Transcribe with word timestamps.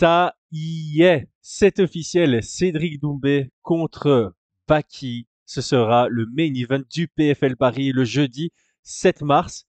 Ça 0.00 0.36
y 0.52 1.02
est, 1.02 1.26
c'est 1.40 1.80
officiel. 1.80 2.40
Cédric 2.40 3.00
Doumbé 3.00 3.50
contre 3.62 4.32
Baki. 4.68 5.26
Ce 5.44 5.60
sera 5.60 6.06
le 6.08 6.24
main 6.26 6.54
event 6.54 6.84
du 6.88 7.08
PFL 7.08 7.56
Paris 7.56 7.90
le 7.90 8.04
jeudi 8.04 8.52
7 8.84 9.22
mars. 9.22 9.66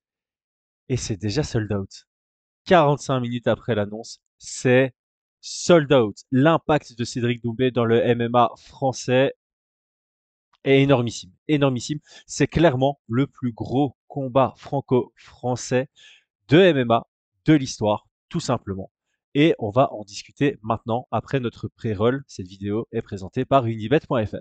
Et 0.87 0.97
c'est 0.97 1.17
déjà 1.17 1.41
sold 1.41 1.73
out. 1.73 2.05
45 2.65 3.21
minutes 3.21 3.47
après 3.47 3.73
l'annonce, 3.73 4.21
c'est 4.37 4.93
sold 5.41 5.91
out. 5.91 6.17
L'impact 6.31 6.95
de 6.95 7.05
Cédric 7.05 7.41
Doumbé 7.41 7.71
dans 7.71 7.85
le 7.85 7.99
MMA 8.13 8.51
français 8.55 9.33
est 10.63 10.83
énormissime. 10.83 11.31
Énormissime. 11.47 12.01
C'est 12.27 12.45
clairement 12.45 12.99
le 13.07 13.25
plus 13.25 13.51
gros 13.51 13.97
combat 14.07 14.53
franco-français 14.57 15.89
de 16.49 16.71
MMA 16.71 17.07
de 17.45 17.53
l'histoire, 17.55 18.07
tout 18.29 18.39
simplement. 18.39 18.91
Et 19.35 19.53
on 19.59 19.69
va 19.69 19.93
en 19.93 20.03
discuter 20.03 20.57
maintenant 20.63 21.07
après 21.11 21.39
notre 21.39 21.67
pré-roll. 21.67 22.23
Cette 22.27 22.47
vidéo 22.47 22.87
est 22.91 23.03
présentée 23.03 23.45
par 23.45 23.67
unibet.fr. 23.67 24.37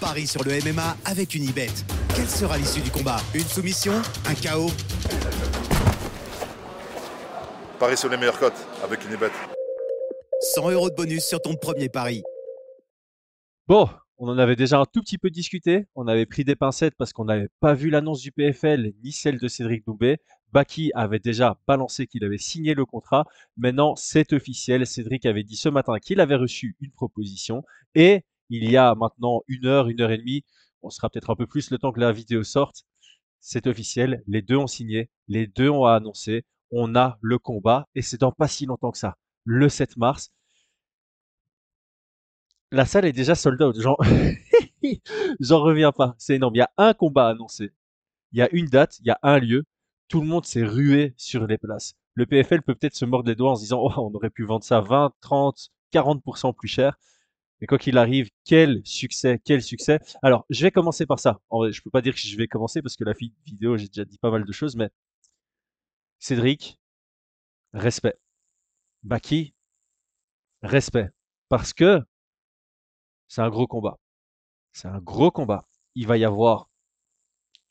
Paris 0.00 0.28
sur 0.28 0.44
le 0.44 0.52
MMA 0.64 0.96
avec 1.04 1.34
Unibet. 1.34 1.70
Quelle 2.14 2.28
sera 2.28 2.56
l'issue 2.56 2.80
du 2.82 2.90
combat? 2.92 3.16
Une 3.34 3.40
soumission? 3.40 3.94
Un 4.26 4.34
chaos 4.34 4.70
Paris 7.80 7.96
sur 7.96 8.08
les 8.08 8.16
meilleures 8.16 8.38
cotes 8.38 8.64
avec 8.84 9.04
Unibet. 9.06 9.30
100 10.54 10.70
euros 10.70 10.90
de 10.90 10.94
bonus 10.94 11.24
sur 11.24 11.42
ton 11.42 11.56
premier 11.56 11.88
pari. 11.88 12.22
Bon, 13.66 13.88
on 14.18 14.28
en 14.28 14.38
avait 14.38 14.56
déjà 14.56 14.78
un 14.78 14.84
tout 14.84 15.00
petit 15.00 15.18
peu 15.18 15.30
discuté. 15.30 15.86
On 15.96 16.06
avait 16.06 16.26
pris 16.26 16.44
des 16.44 16.54
pincettes 16.54 16.94
parce 16.96 17.12
qu'on 17.12 17.24
n'avait 17.24 17.48
pas 17.58 17.74
vu 17.74 17.90
l'annonce 17.90 18.20
du 18.20 18.30
PFL 18.30 18.92
ni 19.02 19.10
celle 19.10 19.38
de 19.38 19.48
Cédric 19.48 19.84
Doumbé. 19.84 20.18
Baki 20.54 20.92
avait 20.94 21.18
déjà 21.18 21.58
balancé 21.66 22.06
qu'il 22.06 22.24
avait 22.24 22.38
signé 22.38 22.74
le 22.74 22.86
contrat. 22.86 23.26
Maintenant, 23.56 23.96
c'est 23.96 24.32
officiel. 24.32 24.86
Cédric 24.86 25.26
avait 25.26 25.42
dit 25.42 25.56
ce 25.56 25.68
matin 25.68 25.98
qu'il 25.98 26.20
avait 26.20 26.36
reçu 26.36 26.76
une 26.80 26.92
proposition. 26.92 27.64
Et 27.96 28.24
il 28.50 28.70
y 28.70 28.76
a 28.76 28.94
maintenant 28.94 29.42
une 29.48 29.66
heure, 29.66 29.88
une 29.88 30.00
heure 30.00 30.12
et 30.12 30.18
demie, 30.18 30.44
on 30.82 30.90
sera 30.90 31.10
peut-être 31.10 31.30
un 31.30 31.34
peu 31.34 31.48
plus 31.48 31.72
le 31.72 31.78
temps 31.78 31.90
que 31.90 31.98
la 31.98 32.12
vidéo 32.12 32.44
sorte. 32.44 32.84
C'est 33.40 33.66
officiel. 33.66 34.22
Les 34.28 34.42
deux 34.42 34.56
ont 34.56 34.68
signé. 34.68 35.10
Les 35.26 35.48
deux 35.48 35.68
ont 35.68 35.86
annoncé. 35.86 36.44
On 36.70 36.94
a 36.94 37.18
le 37.20 37.38
combat. 37.40 37.88
Et 37.96 38.02
c'est 38.02 38.20
dans 38.20 38.30
pas 38.30 38.46
si 38.46 38.64
longtemps 38.64 38.92
que 38.92 38.98
ça. 38.98 39.16
Le 39.44 39.68
7 39.68 39.96
mars. 39.96 40.30
La 42.70 42.86
salle 42.86 43.06
est 43.06 43.12
déjà 43.12 43.34
sold 43.34 43.60
out. 43.60 43.76
J'en, 43.80 43.96
J'en 45.40 45.60
reviens 45.60 45.90
pas. 45.90 46.14
C'est 46.16 46.36
énorme. 46.36 46.54
Il 46.54 46.58
y 46.58 46.62
a 46.62 46.70
un 46.76 46.94
combat 46.94 47.28
annoncé. 47.28 47.72
Il 48.30 48.38
y 48.38 48.42
a 48.42 48.48
une 48.52 48.66
date. 48.66 49.00
Il 49.00 49.06
y 49.06 49.10
a 49.10 49.18
un 49.24 49.40
lieu 49.40 49.64
tout 50.08 50.20
le 50.20 50.26
monde 50.26 50.46
s'est 50.46 50.64
rué 50.64 51.14
sur 51.16 51.46
les 51.46 51.58
places. 51.58 51.94
Le 52.14 52.26
PFL 52.26 52.62
peut 52.62 52.74
peut-être 52.74 52.94
se 52.94 53.04
mordre 53.04 53.28
les 53.28 53.34
doigts 53.34 53.52
en 53.52 53.56
se 53.56 53.62
disant 53.62 53.80
oh, 53.82 53.92
on 53.96 54.14
aurait 54.14 54.30
pu 54.30 54.44
vendre 54.44 54.64
ça 54.64 54.80
20, 54.80 55.12
30, 55.20 55.70
40% 55.92 56.54
plus 56.54 56.68
cher. 56.68 56.98
Mais 57.60 57.66
quoi 57.66 57.78
qu'il 57.78 57.98
arrive, 57.98 58.30
quel 58.44 58.82
succès, 58.84 59.40
quel 59.44 59.62
succès. 59.62 60.00
Alors, 60.22 60.44
je 60.50 60.62
vais 60.62 60.70
commencer 60.70 61.06
par 61.06 61.18
ça. 61.18 61.40
En 61.50 61.58
vrai, 61.58 61.72
je 61.72 61.82
peux 61.82 61.90
pas 61.90 62.02
dire 62.02 62.14
que 62.14 62.20
je 62.20 62.36
vais 62.36 62.48
commencer 62.48 62.82
parce 62.82 62.96
que 62.96 63.04
la 63.04 63.14
vidéo, 63.46 63.76
j'ai 63.76 63.86
déjà 63.88 64.04
dit 64.04 64.18
pas 64.18 64.30
mal 64.30 64.44
de 64.44 64.52
choses, 64.52 64.76
mais 64.76 64.90
Cédric, 66.18 66.78
respect. 67.74 68.18
Baki, 69.02 69.54
respect. 70.62 71.10
Parce 71.48 71.72
que 71.74 72.00
c'est 73.28 73.42
un 73.42 73.50
gros 73.50 73.66
combat. 73.66 73.98
C'est 74.72 74.88
un 74.88 75.00
gros 75.00 75.30
combat. 75.30 75.66
Il 75.94 76.06
va 76.06 76.16
y 76.16 76.24
avoir 76.24 76.70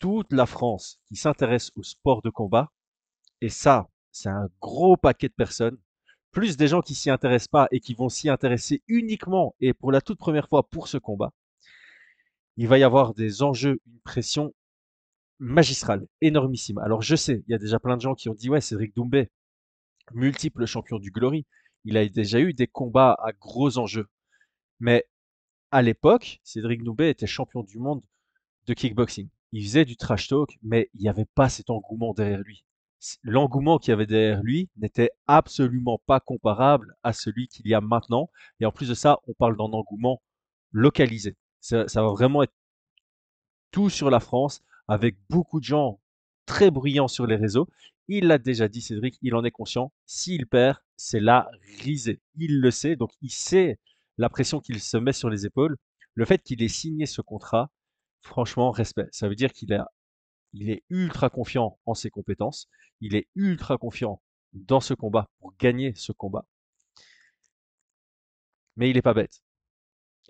toute 0.03 0.33
la 0.33 0.45
France 0.45 0.99
qui 1.05 1.15
s'intéresse 1.15 1.71
au 1.77 1.83
sport 1.83 2.21
de 2.21 2.29
combat, 2.29 2.73
et 3.39 3.47
ça, 3.47 3.89
c'est 4.11 4.27
un 4.27 4.49
gros 4.59 4.97
paquet 4.97 5.29
de 5.29 5.33
personnes, 5.33 5.77
plus 6.31 6.57
des 6.57 6.67
gens 6.67 6.81
qui 6.81 6.93
s'y 6.93 7.09
intéressent 7.09 7.47
pas 7.47 7.69
et 7.71 7.79
qui 7.79 7.93
vont 7.93 8.09
s'y 8.09 8.27
intéresser 8.27 8.83
uniquement 8.89 9.55
et 9.61 9.73
pour 9.73 9.93
la 9.93 10.01
toute 10.01 10.19
première 10.19 10.49
fois 10.49 10.67
pour 10.67 10.89
ce 10.89 10.97
combat, 10.97 11.31
il 12.57 12.67
va 12.67 12.77
y 12.77 12.83
avoir 12.83 13.13
des 13.13 13.43
enjeux, 13.43 13.79
une 13.87 13.99
pression 14.01 14.53
magistrale, 15.39 16.05
énormissime. 16.19 16.79
Alors 16.79 17.01
je 17.01 17.15
sais, 17.15 17.41
il 17.47 17.51
y 17.53 17.55
a 17.55 17.57
déjà 17.57 17.79
plein 17.79 17.95
de 17.95 18.01
gens 18.01 18.13
qui 18.13 18.27
ont 18.27 18.33
dit 18.33 18.49
ouais, 18.49 18.59
Cédric 18.59 18.93
Doumbé, 18.97 19.31
multiple 20.11 20.65
champion 20.65 20.99
du 20.99 21.11
Glory, 21.11 21.45
il 21.85 21.95
a 21.95 22.05
déjà 22.09 22.41
eu 22.41 22.51
des 22.51 22.67
combats 22.67 23.15
à 23.23 23.31
gros 23.31 23.77
enjeux. 23.77 24.09
Mais 24.81 25.05
à 25.71 25.81
l'époque, 25.81 26.41
Cédric 26.43 26.83
Doumbé 26.83 27.07
était 27.07 27.25
champion 27.25 27.63
du 27.63 27.79
monde 27.79 28.01
de 28.65 28.73
kickboxing 28.73 29.29
il 29.53 29.63
faisait 29.63 29.85
du 29.85 29.95
trash 29.97 30.27
talk, 30.27 30.57
mais 30.63 30.89
il 30.95 31.01
n'y 31.01 31.09
avait 31.09 31.25
pas 31.35 31.47
cet 31.47 31.69
engouement 31.69 32.13
derrière 32.13 32.41
lui. 32.41 32.65
L'engouement 33.21 33.77
qu'il 33.77 33.91
y 33.91 33.93
avait 33.93 34.07
derrière 34.07 34.41
lui 34.41 34.69
n'était 34.77 35.11
absolument 35.27 36.01
pas 36.07 36.19
comparable 36.19 36.95
à 37.03 37.13
celui 37.13 37.47
qu'il 37.47 37.67
y 37.67 37.75
a 37.75 37.81
maintenant. 37.81 38.31
Et 38.59 38.65
en 38.65 38.71
plus 38.71 38.89
de 38.89 38.95
ça, 38.95 39.19
on 39.27 39.33
parle 39.33 39.55
d'un 39.55 39.65
engouement 39.65 40.23
localisé. 40.71 41.37
Ça, 41.59 41.85
va 41.85 42.07
vraiment 42.07 42.41
être 42.41 42.53
tout 43.69 43.91
sur 43.91 44.09
la 44.09 44.19
France, 44.19 44.63
avec 44.87 45.17
beaucoup 45.29 45.59
de 45.59 45.65
gens 45.65 45.99
très 46.47 46.71
bruyants 46.71 47.07
sur 47.07 47.27
les 47.27 47.35
réseaux. 47.35 47.69
Il 48.07 48.27
l'a 48.27 48.39
déjà 48.39 48.67
dit, 48.67 48.81
Cédric, 48.81 49.19
il 49.21 49.35
en 49.35 49.43
est 49.43 49.51
conscient. 49.51 49.93
S'il 50.07 50.47
perd, 50.47 50.77
c'est 50.97 51.19
la 51.19 51.47
risée. 51.79 52.21
Il 52.37 52.59
le 52.59 52.71
sait, 52.71 52.95
donc 52.95 53.11
il 53.21 53.31
sait 53.31 53.79
la 54.17 54.29
pression 54.29 54.61
qu'il 54.61 54.81
se 54.81 54.97
met 54.97 55.13
sur 55.13 55.29
les 55.29 55.45
épaules. 55.45 55.77
Le 56.15 56.25
fait 56.25 56.41
qu'il 56.41 56.63
ait 56.63 56.67
signé 56.67 57.05
ce 57.05 57.21
contrat, 57.21 57.69
franchement, 58.23 58.71
respect. 58.71 59.07
Ça 59.11 59.27
veut 59.27 59.35
dire 59.35 59.53
qu'il 59.53 59.77
il 60.53 60.69
est 60.69 60.83
ultra 60.89 61.29
confiant 61.29 61.79
en 61.85 61.93
ses 61.93 62.09
compétences. 62.09 62.67
Il 63.01 63.15
est 63.15 63.27
ultra 63.35 63.77
confiant 63.77 64.21
dans 64.53 64.79
ce 64.79 64.93
combat 64.93 65.29
pour 65.39 65.53
gagner 65.57 65.93
ce 65.95 66.11
combat. 66.11 66.45
Mais 68.75 68.89
il 68.89 68.95
n'est 68.95 69.01
pas 69.01 69.13
bête. 69.13 69.41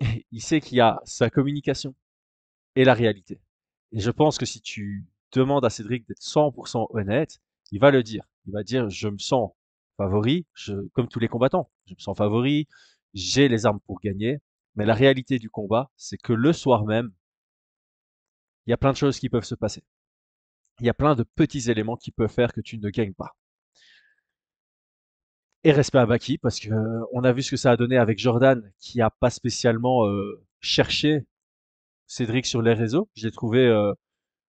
Il 0.32 0.42
sait 0.42 0.60
qu'il 0.60 0.78
y 0.78 0.80
a 0.80 1.00
sa 1.04 1.30
communication 1.30 1.94
et 2.74 2.84
la 2.84 2.94
réalité. 2.94 3.40
Et 3.92 4.00
je 4.00 4.10
pense 4.10 4.38
que 4.38 4.46
si 4.46 4.60
tu 4.60 5.06
demandes 5.32 5.64
à 5.64 5.70
Cédric 5.70 6.06
d'être 6.08 6.20
100% 6.20 6.86
honnête, 6.90 7.38
il 7.70 7.80
va 7.80 7.90
le 7.90 8.02
dire. 8.02 8.24
Il 8.46 8.52
va 8.52 8.62
dire, 8.62 8.90
je 8.90 9.08
me 9.08 9.18
sens 9.18 9.52
favori, 9.96 10.46
comme 10.92 11.08
tous 11.08 11.20
les 11.20 11.28
combattants. 11.28 11.70
Je 11.86 11.94
me 11.94 12.00
sens 12.00 12.16
favori, 12.16 12.66
j'ai 13.14 13.48
les 13.48 13.66
armes 13.66 13.80
pour 13.86 14.00
gagner. 14.00 14.38
Mais 14.74 14.84
la 14.84 14.94
réalité 14.94 15.38
du 15.38 15.48
combat, 15.48 15.90
c'est 15.96 16.18
que 16.18 16.32
le 16.32 16.52
soir 16.52 16.84
même, 16.84 17.12
il 18.66 18.70
y 18.70 18.72
a 18.72 18.76
plein 18.76 18.92
de 18.92 18.96
choses 18.96 19.18
qui 19.18 19.28
peuvent 19.28 19.44
se 19.44 19.54
passer. 19.54 19.82
Il 20.80 20.86
y 20.86 20.90
a 20.90 20.94
plein 20.94 21.14
de 21.14 21.22
petits 21.22 21.70
éléments 21.70 21.96
qui 21.96 22.10
peuvent 22.10 22.32
faire 22.32 22.52
que 22.52 22.60
tu 22.60 22.78
ne 22.78 22.90
gagnes 22.90 23.14
pas. 23.14 23.36
Et 25.62 25.72
respect 25.72 25.98
à 25.98 26.06
Baki, 26.06 26.36
parce 26.38 26.60
que 26.60 26.70
euh, 26.70 27.04
on 27.12 27.24
a 27.24 27.32
vu 27.32 27.42
ce 27.42 27.52
que 27.52 27.56
ça 27.56 27.70
a 27.70 27.76
donné 27.76 27.96
avec 27.96 28.18
Jordan, 28.18 28.70
qui 28.78 29.00
a 29.00 29.08
pas 29.10 29.30
spécialement 29.30 30.06
euh, 30.06 30.44
cherché 30.60 31.24
Cédric 32.06 32.44
sur 32.46 32.60
les 32.60 32.74
réseaux. 32.74 33.08
Je 33.14 33.26
l'ai 33.26 33.32
trouvé, 33.32 33.66
euh, 33.66 33.92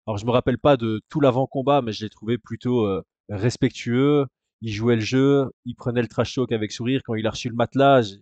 alors 0.07 0.17
je 0.17 0.25
me 0.25 0.31
rappelle 0.31 0.57
pas 0.57 0.77
de 0.77 1.01
tout 1.09 1.21
l'avant-combat, 1.21 1.81
mais 1.81 1.93
je 1.93 2.03
l'ai 2.03 2.09
trouvé 2.09 2.37
plutôt 2.37 2.85
respectueux. 3.29 4.25
Il 4.61 4.73
jouait 4.73 4.95
le 4.95 5.01
jeu, 5.01 5.45
il 5.65 5.75
prenait 5.75 6.01
le 6.01 6.07
trash 6.09 6.35
talk 6.35 6.51
avec 6.51 6.71
sourire. 6.71 7.01
Quand 7.05 7.15
il 7.15 7.27
a 7.27 7.31
reçu 7.31 7.49
le 7.49 7.55
matelas, 7.55 8.01
je, 8.01 8.15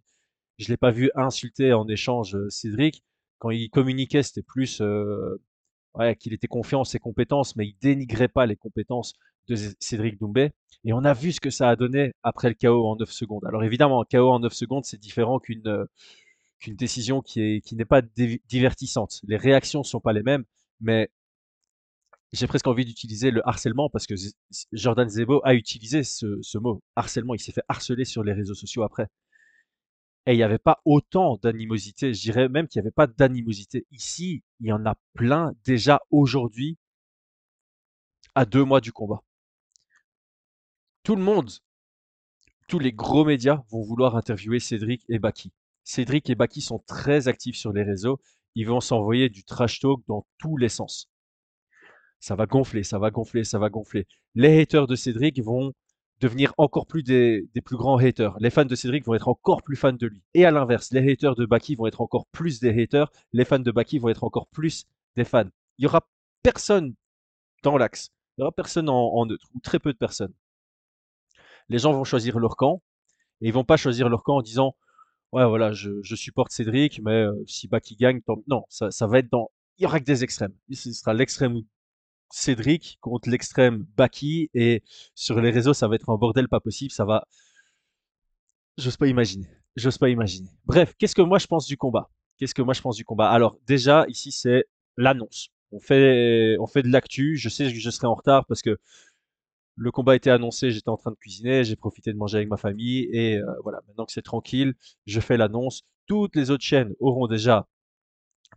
je 0.59 0.67
l'ai 0.69 0.77
pas 0.77 0.91
vu 0.91 1.09
insulter 1.15 1.73
en 1.73 1.87
échange 1.87 2.37
Cédric. 2.49 3.03
Quand 3.39 3.49
il 3.49 3.69
communiquait, 3.69 4.23
c'était 4.23 4.43
plus 4.43 4.81
ouais, 5.95 6.15
qu'il 6.15 6.33
était 6.33 6.47
confiant 6.47 6.81
en 6.81 6.83
ses 6.83 6.99
compétences, 6.99 7.55
mais 7.55 7.67
il 7.67 7.75
dénigrait 7.81 8.27
pas 8.27 8.45
les 8.45 8.55
compétences 8.55 9.13
de 9.47 9.55
Cédric 9.79 10.19
Doumbé. 10.19 10.51
Et 10.85 10.93
on 10.93 11.03
a 11.05 11.13
vu 11.13 11.31
ce 11.31 11.39
que 11.39 11.49
ça 11.49 11.69
a 11.69 11.75
donné 11.75 12.13
après 12.23 12.49
le 12.49 12.55
KO 12.55 12.87
en 12.87 12.95
9 12.97 13.11
secondes. 13.11 13.45
Alors 13.45 13.63
évidemment, 13.63 14.01
un 14.01 14.05
KO 14.05 14.29
en 14.31 14.39
9 14.39 14.53
secondes, 14.53 14.85
c'est 14.85 14.99
différent 14.99 15.39
qu'une 15.39 15.67
euh, 15.67 15.85
décision 16.67 17.21
qui 17.21 17.61
qui 17.61 17.75
n'est 17.75 17.85
pas 17.85 18.01
divertissante. 18.01 19.21
Les 19.23 19.37
réactions 19.37 19.83
sont 19.83 19.99
pas 19.99 20.13
les 20.13 20.23
mêmes, 20.23 20.43
mais 20.81 21.09
j'ai 22.33 22.47
presque 22.47 22.67
envie 22.67 22.85
d'utiliser 22.85 23.31
le 23.31 23.47
harcèlement 23.47 23.89
parce 23.89 24.07
que 24.07 24.15
Jordan 24.71 25.07
Zebo 25.07 25.41
a 25.43 25.53
utilisé 25.53 26.03
ce, 26.03 26.39
ce 26.41 26.57
mot 26.57 26.81
harcèlement. 26.95 27.35
Il 27.35 27.39
s'est 27.39 27.51
fait 27.51 27.63
harceler 27.67 28.05
sur 28.05 28.23
les 28.23 28.33
réseaux 28.33 28.55
sociaux 28.55 28.83
après. 28.83 29.07
Et 30.25 30.33
il 30.33 30.37
n'y 30.37 30.43
avait 30.43 30.57
pas 30.57 30.81
autant 30.85 31.37
d'animosité. 31.37 32.13
Je 32.13 32.21
dirais 32.21 32.47
même 32.47 32.67
qu'il 32.67 32.79
n'y 32.79 32.85
avait 32.85 32.91
pas 32.91 33.07
d'animosité. 33.07 33.85
Ici, 33.91 34.43
il 34.61 34.67
y 34.67 34.71
en 34.71 34.85
a 34.85 34.95
plein 35.13 35.53
déjà 35.65 36.01
aujourd'hui, 36.11 36.77
à 38.35 38.45
deux 38.45 38.63
mois 38.63 38.81
du 38.81 38.91
combat. 38.91 39.21
Tout 41.03 41.15
le 41.15 41.21
monde, 41.21 41.51
tous 42.67 42.79
les 42.79 42.93
gros 42.93 43.25
médias 43.25 43.63
vont 43.69 43.81
vouloir 43.81 44.15
interviewer 44.15 44.59
Cédric 44.59 45.03
et 45.09 45.19
Baki. 45.19 45.51
Cédric 45.83 46.29
et 46.29 46.35
Baki 46.35 46.61
sont 46.61 46.79
très 46.79 47.27
actifs 47.27 47.57
sur 47.57 47.73
les 47.73 47.83
réseaux. 47.83 48.19
Ils 48.55 48.67
vont 48.67 48.79
s'envoyer 48.79 49.29
du 49.29 49.43
trash 49.43 49.79
talk 49.79 50.01
dans 50.07 50.25
tous 50.37 50.55
les 50.55 50.69
sens. 50.69 51.09
Ça 52.19 52.35
va 52.35 52.45
gonfler, 52.45 52.83
ça 52.83 52.99
va 52.99 53.11
gonfler, 53.11 53.43
ça 53.43 53.59
va 53.59 53.69
gonfler. 53.69 54.07
Les 54.35 54.61
haters 54.61 54.87
de 54.87 54.95
Cédric 54.95 55.41
vont 55.41 55.73
devenir 56.23 56.53
encore 56.57 56.87
plus 56.87 57.03
des, 57.03 57.49
plus 57.65 57.75
grands 57.75 57.97
haters. 57.97 58.35
Les 58.39 58.49
fans 58.49 58.65
de 58.65 58.75
Cédric 58.75 59.05
vont 59.05 59.13
être 59.13 59.27
encore 59.27 59.61
plus 59.61 59.75
fans 59.75 59.91
de 59.93 60.07
lui. 60.07 60.21
Et 60.33 60.45
à 60.45 60.51
l'inverse, 60.51 60.91
les 60.91 61.11
haters 61.11 61.35
de 61.35 61.45
Baki 61.45 61.75
vont 61.75 61.85
être 61.85 61.99
encore 61.99 62.25
plus 62.27 62.59
des 62.61 62.81
haters. 62.81 63.11
Les 63.33 63.43
fans 63.43 63.59
de 63.59 63.71
Baki 63.71 63.99
vont 63.99 64.09
être 64.09 64.23
encore 64.23 64.47
plus 64.47 64.85
des 65.17 65.25
fans. 65.25 65.49
Il 65.77 65.83
y 65.83 65.85
aura 65.85 66.07
personne 66.41 66.95
dans 67.61 67.77
l'axe. 67.77 68.11
Il 68.37 68.41
y 68.41 68.43
aura 68.43 68.53
personne 68.53 68.87
en, 68.89 69.25
neutre, 69.25 69.47
ou 69.53 69.59
très 69.59 69.79
peu 69.79 69.91
de 69.91 69.97
personnes. 69.97 70.33
Les 71.67 71.79
gens 71.79 71.91
vont 71.91 72.05
choisir 72.05 72.39
leur 72.39 72.55
camp. 72.55 72.81
Et 73.41 73.47
ils 73.47 73.53
vont 73.53 73.65
pas 73.65 73.77
choisir 73.77 74.07
leur 74.07 74.23
camp 74.23 74.37
en 74.37 74.41
disant 74.41 74.75
ouais 75.33 75.45
voilà 75.45 75.73
je, 75.73 76.15
supporte 76.15 76.51
Cédric 76.51 77.01
mais 77.03 77.23
euh, 77.23 77.33
si 77.47 77.67
Baki 77.67 77.95
gagne 77.95 78.21
tant... 78.21 78.37
non 78.47 78.63
ça, 78.69 78.91
ça 78.91 79.07
va 79.07 79.19
être 79.19 79.31
dans 79.31 79.49
il 79.77 79.83
y 79.83 79.85
aura 79.85 79.99
que 79.99 80.05
des 80.05 80.23
extrêmes. 80.23 80.53
Ce 80.71 80.93
sera 80.93 81.13
l'extrême 81.13 81.63
Cédric 82.29 82.97
contre 83.01 83.29
l'extrême 83.29 83.85
Baki 83.95 84.49
et 84.53 84.83
sur 85.15 85.39
les 85.39 85.51
réseaux 85.51 85.73
ça 85.73 85.87
va 85.87 85.95
être 85.95 86.09
un 86.09 86.17
bordel 86.17 86.47
pas 86.47 86.59
possible 86.59 86.91
ça 86.91 87.05
va 87.05 87.27
j'ose 88.77 88.97
pas 88.97 89.07
imaginer 89.07 89.47
j'ose 89.75 89.97
pas 89.97 90.09
imaginer. 90.09 90.49
Bref 90.65 90.93
qu'est-ce 90.97 91.15
que 91.15 91.21
moi 91.21 91.39
je 91.39 91.47
pense 91.47 91.65
du 91.65 91.77
combat? 91.77 92.09
Qu'est-ce 92.37 92.53
que 92.53 92.61
moi 92.61 92.73
je 92.73 92.81
pense 92.81 92.95
du 92.95 93.05
combat? 93.05 93.29
Alors 93.29 93.57
déjà 93.67 94.05
ici 94.07 94.31
c'est 94.31 94.65
l'annonce. 94.97 95.49
On 95.71 95.79
fait 95.79 96.57
on 96.59 96.67
fait 96.67 96.83
de 96.83 96.89
l'actu. 96.89 97.37
Je 97.37 97.49
sais 97.49 97.65
que 97.71 97.79
je 97.79 97.89
serai 97.89 98.07
en 98.07 98.15
retard 98.15 98.45
parce 98.45 98.61
que 98.61 98.77
le 99.75 99.91
combat 99.91 100.15
été 100.15 100.29
annoncé, 100.29 100.69
j'étais 100.69 100.89
en 100.89 100.97
train 100.97 101.09
de 101.09 101.15
cuisiner, 101.15 101.63
j'ai 101.63 101.75
profité 101.75 102.13
de 102.13 102.17
manger 102.17 102.37
avec 102.37 102.47
ma 102.47 102.57
famille 102.57 103.09
et 103.11 103.37
euh, 103.37 103.45
voilà, 103.63 103.81
maintenant 103.87 104.05
que 104.05 104.11
c'est 104.11 104.21
tranquille, 104.21 104.75
je 105.07 105.19
fais 105.19 105.35
l'annonce. 105.35 105.81
Toutes 106.05 106.35
les 106.35 106.51
autres 106.51 106.63
chaînes 106.63 106.93
auront 106.99 107.25
déjà 107.25 107.67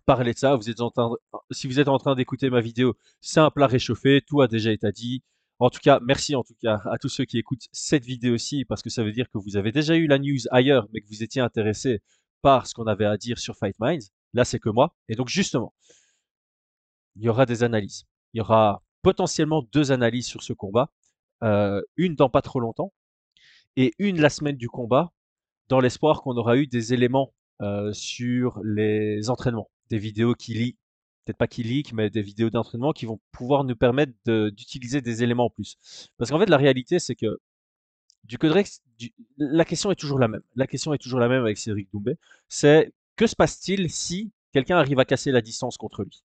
parlé 0.06 0.32
de 0.32 0.38
ça. 0.38 0.56
Vous 0.56 0.70
êtes 0.70 0.81
en 0.81 0.91
train, 0.91 1.11
si 1.50 1.67
vous 1.67 1.81
êtes 1.81 1.88
en 1.88 1.99
train 1.99 2.14
d'écouter 2.14 2.50
ma 2.50 2.61
vidéo, 2.61 2.97
c'est 3.20 3.41
un 3.41 3.50
plat 3.50 3.67
réchauffé, 3.67 4.23
tout 4.26 4.41
a 4.41 4.49
déjà 4.49 4.73
été 4.73 4.91
dit. 4.93 5.23
En 5.58 5.70
tout 5.70 5.81
cas, 5.82 6.00
merci 6.03 6.35
en 6.35 6.43
tout 6.44 6.55
cas 6.62 6.81
à 6.91 6.99
tous 6.99 7.08
ceux 7.08 7.25
qui 7.25 7.38
écoutent 7.38 7.67
cette 7.73 8.05
vidéo 8.05 8.35
aussi 8.35 8.64
parce 8.64 8.82
que 8.82 8.91
ça 8.91 9.03
veut 9.03 9.12
dire 9.12 9.29
que 9.31 9.38
vous 9.38 9.56
avez 9.56 9.73
déjà 9.73 9.97
eu 9.97 10.06
la 10.06 10.19
news 10.19 10.38
ailleurs 10.50 10.87
mais 10.93 11.00
que 11.00 11.08
vous 11.08 11.23
étiez 11.23 11.41
intéressé 11.41 12.03
par 12.43 12.67
ce 12.67 12.75
qu'on 12.75 12.87
avait 12.87 13.06
à 13.06 13.17
dire 13.17 13.38
sur 13.38 13.56
Fight 13.56 13.76
Minds. 13.81 14.11
Là, 14.35 14.44
c'est 14.44 14.58
que 14.58 14.69
moi. 14.69 14.94
Et 15.08 15.14
donc 15.14 15.29
justement, 15.29 15.75
il 17.17 17.25
y 17.25 17.29
aura 17.29 17.47
des 17.47 17.62
analyses. 17.62 18.05
Il 18.35 18.38
y 18.38 18.41
aura 18.41 18.82
potentiellement 19.02 19.62
deux 19.73 19.93
analyses 19.93 20.26
sur 20.26 20.43
ce 20.43 20.52
combat. 20.52 20.91
Euh, 21.43 21.82
une 21.97 22.14
dans 22.14 22.31
pas 22.31 22.43
trop 22.43 22.61
longtemps, 22.61 22.93
et 23.76 23.93
une 23.99 24.20
la 24.20 24.31
semaine 24.31 24.56
du 24.56 24.69
combat, 24.69 25.12
dans 25.69 25.81
l'espoir 25.81 26.23
qu'on 26.23 26.37
aura 26.37 26.56
eu 26.56 26.67
des 26.67 26.94
éléments 26.94 27.35
euh, 27.61 27.93
sur 27.93 28.59
les 28.64 29.29
entraînements, 29.29 29.70
des 29.91 29.99
vidéos 29.99 30.35
qui 30.35 30.55
lient, 30.55 30.77
peut-être 31.25 31.38
pas 31.38 31.47
qui 31.47 31.62
leak, 31.62 31.93
mais 31.93 32.11
des 32.11 32.23
vidéos 32.23 32.50
d'entraînement 32.50 32.93
qui 32.93 33.06
vont 33.06 33.21
pouvoir 33.33 33.65
nous 33.65 33.77
permettre 33.77 34.12
d'utiliser 34.50 35.00
des 35.00 35.23
éléments 35.23 35.47
en 35.47 35.50
plus. 35.50 35.77
Parce 36.17 36.31
qu'en 36.31 36.38
fait, 36.38 36.49
la 36.49 36.56
réalité, 36.56 36.99
c'est 36.99 37.15
que 37.15 37.38
du 38.25 38.38
Codex, 38.38 38.83
la 39.38 39.65
question 39.65 39.91
est 39.91 39.97
toujours 39.97 40.19
la 40.19 40.29
même. 40.29 40.43
La 40.55 40.67
question 40.67 40.93
est 40.94 40.99
toujours 40.99 41.21
la 41.21 41.29
même 41.29 41.43
avec 41.43 41.59
Cédric 41.59 41.91
Doumbé. 41.93 42.17
C'est 42.49 42.93
que 43.17 43.27
se 43.27 43.37
passe-t-il 43.37 43.91
si 43.91 44.33
quelqu'un 44.53 44.77
arrive 44.77 44.99
à 44.99 45.05
casser 45.05 45.31
la 45.31 45.41
distance 45.41 45.77
contre 45.77 46.03
lui? 46.03 46.25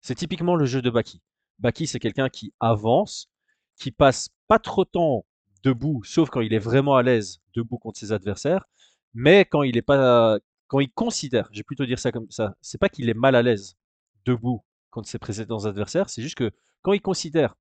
C'est 0.00 0.14
typiquement 0.14 0.54
le 0.54 0.66
jeu 0.66 0.82
de 0.82 0.90
Baki. 0.90 1.20
Baki, 1.58 1.86
c'est 1.86 1.98
quelqu'un 1.98 2.28
qui 2.28 2.52
avance, 2.60 3.28
qui 3.76 3.90
passe 3.90 4.28
pas 4.46 4.58
trop 4.58 4.84
de 4.84 4.90
temps 4.90 5.24
debout, 5.62 6.02
sauf 6.04 6.30
quand 6.30 6.42
il 6.42 6.52
est 6.52 6.58
vraiment 6.58 6.96
à 6.96 7.02
l'aise 7.02 7.40
debout 7.54 7.78
contre 7.78 7.98
ses 7.98 8.12
adversaires, 8.12 8.66
mais 9.14 9.44
quand 9.44 9.62
il 9.62 9.76
est 9.76 9.82
pas, 9.82 10.38
quand 10.66 10.80
il 10.80 10.90
considère, 10.90 11.48
je 11.52 11.58
vais 11.58 11.64
plutôt 11.64 11.86
dire 11.86 11.98
ça 11.98 12.12
comme 12.12 12.30
ça, 12.30 12.56
c'est 12.60 12.78
pas 12.78 12.88
qu'il 12.88 13.08
est 13.08 13.14
mal 13.14 13.34
à 13.34 13.42
l'aise 13.42 13.76
debout 14.24 14.64
contre 14.90 15.08
ses 15.08 15.18
précédents 15.18 15.66
adversaires, 15.66 16.08
c'est 16.08 16.22
juste 16.22 16.36
que 16.36 16.50
quand 16.82 16.92
il 16.92 17.00
considère 17.00 17.54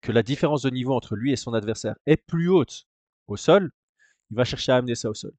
que 0.00 0.12
la 0.12 0.22
différence 0.22 0.62
de 0.62 0.70
niveau 0.70 0.94
entre 0.94 1.16
lui 1.16 1.32
et 1.32 1.36
son 1.36 1.54
adversaire 1.54 1.96
est 2.06 2.16
plus 2.16 2.48
haute 2.48 2.86
au 3.26 3.36
sol, 3.36 3.70
il 4.30 4.36
va 4.36 4.44
chercher 4.44 4.72
à 4.72 4.76
amener 4.76 4.94
ça 4.94 5.10
au 5.10 5.14
sol. 5.14 5.32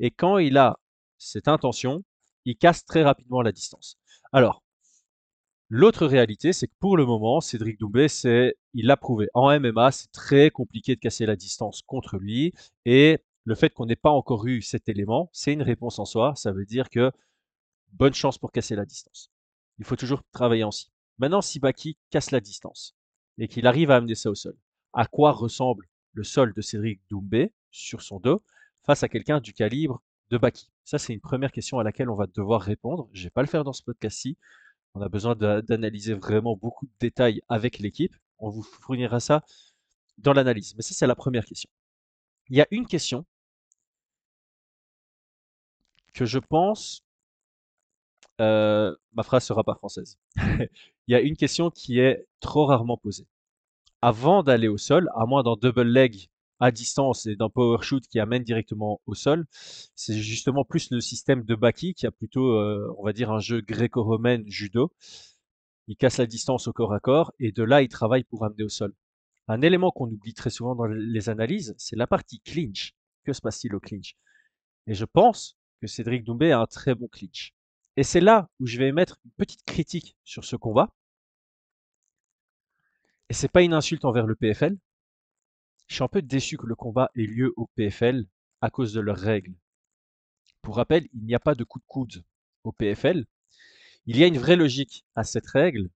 Et 0.00 0.10
quand 0.10 0.38
il 0.38 0.58
a 0.58 0.78
cette 1.18 1.48
intention, 1.48 2.04
il 2.44 2.56
casse 2.56 2.84
très 2.84 3.02
rapidement 3.02 3.42
la 3.42 3.52
distance. 3.52 3.98
Alors, 4.32 4.64
L'autre 5.70 6.06
réalité, 6.06 6.52
c'est 6.52 6.68
que 6.68 6.74
pour 6.78 6.96
le 6.96 7.06
moment, 7.06 7.40
Cédric 7.40 7.80
Doumbé, 7.80 8.08
c'est, 8.08 8.54
il 8.74 8.86
l'a 8.86 8.96
prouvé. 8.96 9.28
En 9.34 9.50
MMA, 9.58 9.90
c'est 9.92 10.12
très 10.12 10.50
compliqué 10.50 10.94
de 10.94 11.00
casser 11.00 11.26
la 11.26 11.36
distance 11.36 11.82
contre 11.86 12.18
lui. 12.18 12.52
Et 12.84 13.18
le 13.44 13.54
fait 13.54 13.70
qu'on 13.70 13.86
n'ait 13.86 13.96
pas 13.96 14.10
encore 14.10 14.46
eu 14.46 14.62
cet 14.62 14.88
élément, 14.88 15.30
c'est 15.32 15.52
une 15.52 15.62
réponse 15.62 15.98
en 15.98 16.04
soi. 16.04 16.34
Ça 16.34 16.52
veut 16.52 16.64
dire 16.64 16.88
que 16.88 17.12
bonne 17.92 18.14
chance 18.14 18.38
pour 18.38 18.52
casser 18.52 18.74
la 18.74 18.86
distance. 18.86 19.30
Il 19.78 19.84
faut 19.84 19.96
toujours 19.96 20.22
travailler 20.32 20.64
en 20.64 20.70
si. 20.70 20.90
Maintenant, 21.18 21.42
si 21.42 21.60
Baki 21.60 21.98
casse 22.10 22.30
la 22.30 22.40
distance 22.40 22.96
et 23.38 23.48
qu'il 23.48 23.66
arrive 23.66 23.90
à 23.90 23.96
amener 23.96 24.14
ça 24.14 24.30
au 24.30 24.34
sol, 24.34 24.56
à 24.92 25.06
quoi 25.06 25.32
ressemble 25.32 25.88
le 26.12 26.24
sol 26.24 26.52
de 26.54 26.60
Cédric 26.60 27.00
Doumbé 27.10 27.52
sur 27.70 28.02
son 28.02 28.18
dos 28.18 28.42
face 28.84 29.02
à 29.02 29.08
quelqu'un 29.08 29.40
du 29.40 29.52
calibre 29.52 30.02
de 30.30 30.38
Baki? 30.38 30.70
Ça, 30.84 30.98
c'est 30.98 31.12
une 31.12 31.20
première 31.20 31.52
question 31.52 31.78
à 31.78 31.84
laquelle 31.84 32.08
on 32.08 32.16
va 32.16 32.26
devoir 32.26 32.62
répondre. 32.62 33.08
Je 33.12 33.20
ne 33.20 33.24
vais 33.24 33.30
pas 33.30 33.42
le 33.42 33.48
faire 33.48 33.64
dans 33.64 33.72
ce 33.72 33.82
podcast-ci. 33.82 34.38
On 34.94 35.00
a 35.02 35.08
besoin 35.08 35.34
d'analyser 35.34 36.14
vraiment 36.14 36.56
beaucoup 36.56 36.86
de 36.86 36.92
détails 37.00 37.42
avec 37.48 37.78
l'équipe. 37.78 38.16
On 38.38 38.48
vous 38.48 38.62
fournira 38.62 39.20
ça 39.20 39.44
dans 40.18 40.32
l'analyse. 40.32 40.74
Mais 40.76 40.82
ça, 40.82 40.94
c'est 40.94 41.06
la 41.06 41.16
première 41.16 41.44
question. 41.44 41.70
Il 42.48 42.56
y 42.56 42.60
a 42.60 42.66
une 42.70 42.86
question 42.86 43.24
que 46.14 46.24
je 46.24 46.38
pense, 46.38 47.04
euh, 48.40 48.94
ma 49.12 49.22
phrase 49.22 49.44
sera 49.44 49.64
pas 49.64 49.74
française. 49.74 50.18
Il 51.06 51.12
y 51.12 51.14
a 51.14 51.20
une 51.20 51.36
question 51.36 51.70
qui 51.70 51.98
est 51.98 52.26
trop 52.40 52.66
rarement 52.66 52.96
posée. 52.96 53.26
Avant 54.02 54.42
d'aller 54.42 54.68
au 54.68 54.78
sol, 54.78 55.10
à 55.14 55.26
moins 55.26 55.42
d'un 55.42 55.56
double 55.60 55.82
leg 55.82 56.28
à 56.60 56.70
distance 56.70 57.26
et 57.26 57.36
d'un 57.36 57.48
power 57.48 57.78
shoot 57.82 58.06
qui 58.08 58.20
amène 58.20 58.42
directement 58.42 59.00
au 59.06 59.14
sol. 59.14 59.46
C'est 59.94 60.14
justement 60.14 60.64
plus 60.64 60.90
le 60.90 61.00
système 61.00 61.42
de 61.42 61.54
Baki 61.54 61.94
qui 61.94 62.06
a 62.06 62.10
plutôt, 62.10 62.52
euh, 62.52 62.94
on 62.98 63.04
va 63.04 63.12
dire, 63.12 63.30
un 63.30 63.40
jeu 63.40 63.60
gréco-romain 63.60 64.42
judo. 64.46 64.92
Il 65.88 65.96
casse 65.96 66.18
la 66.18 66.26
distance 66.26 66.68
au 66.68 66.72
corps 66.72 66.94
à 66.94 67.00
corps 67.00 67.32
et 67.38 67.52
de 67.52 67.62
là, 67.62 67.82
il 67.82 67.88
travaille 67.88 68.24
pour 68.24 68.44
amener 68.44 68.64
au 68.64 68.68
sol. 68.68 68.94
Un 69.48 69.60
élément 69.60 69.90
qu'on 69.90 70.06
oublie 70.06 70.32
très 70.32 70.50
souvent 70.50 70.74
dans 70.74 70.86
les 70.86 71.28
analyses, 71.28 71.74
c'est 71.76 71.96
la 71.96 72.06
partie 72.06 72.40
clinch. 72.40 72.94
Que 73.24 73.32
se 73.32 73.40
passe-t-il 73.40 73.74
au 73.74 73.80
clinch? 73.80 74.16
Et 74.86 74.94
je 74.94 75.04
pense 75.04 75.56
Cédric 75.86 76.24
Doumbé 76.24 76.52
a 76.52 76.60
un 76.60 76.66
très 76.66 76.94
bon 76.94 77.08
clinch. 77.08 77.54
Et 77.96 78.02
c'est 78.02 78.20
là 78.20 78.48
où 78.60 78.66
je 78.66 78.78
vais 78.78 78.88
émettre 78.88 79.18
une 79.24 79.30
petite 79.32 79.64
critique 79.64 80.16
sur 80.24 80.44
ce 80.44 80.56
combat. 80.56 80.94
Et 83.28 83.34
c'est 83.34 83.48
pas 83.48 83.62
une 83.62 83.72
insulte 83.72 84.04
envers 84.04 84.26
le 84.26 84.34
PFL, 84.34 84.76
je 85.86 85.94
suis 85.96 86.04
un 86.04 86.08
peu 86.08 86.22
déçu 86.22 86.56
que 86.56 86.66
le 86.66 86.74
combat 86.74 87.10
ait 87.14 87.26
lieu 87.26 87.52
au 87.56 87.66
PFL 87.76 88.26
à 88.60 88.70
cause 88.70 88.92
de 88.92 89.00
leurs 89.00 89.18
règles. 89.18 89.54
Pour 90.62 90.76
rappel, 90.76 91.06
il 91.12 91.24
n'y 91.24 91.34
a 91.34 91.40
pas 91.40 91.54
de 91.54 91.64
coup 91.64 91.78
de 91.78 91.84
coude 91.86 92.24
au 92.64 92.72
PFL. 92.72 93.26
Il 94.06 94.16
y 94.16 94.24
a 94.24 94.26
une 94.26 94.38
vraie 94.38 94.56
logique 94.56 95.04
à 95.14 95.24
cette 95.24 95.46
règle 95.46 95.90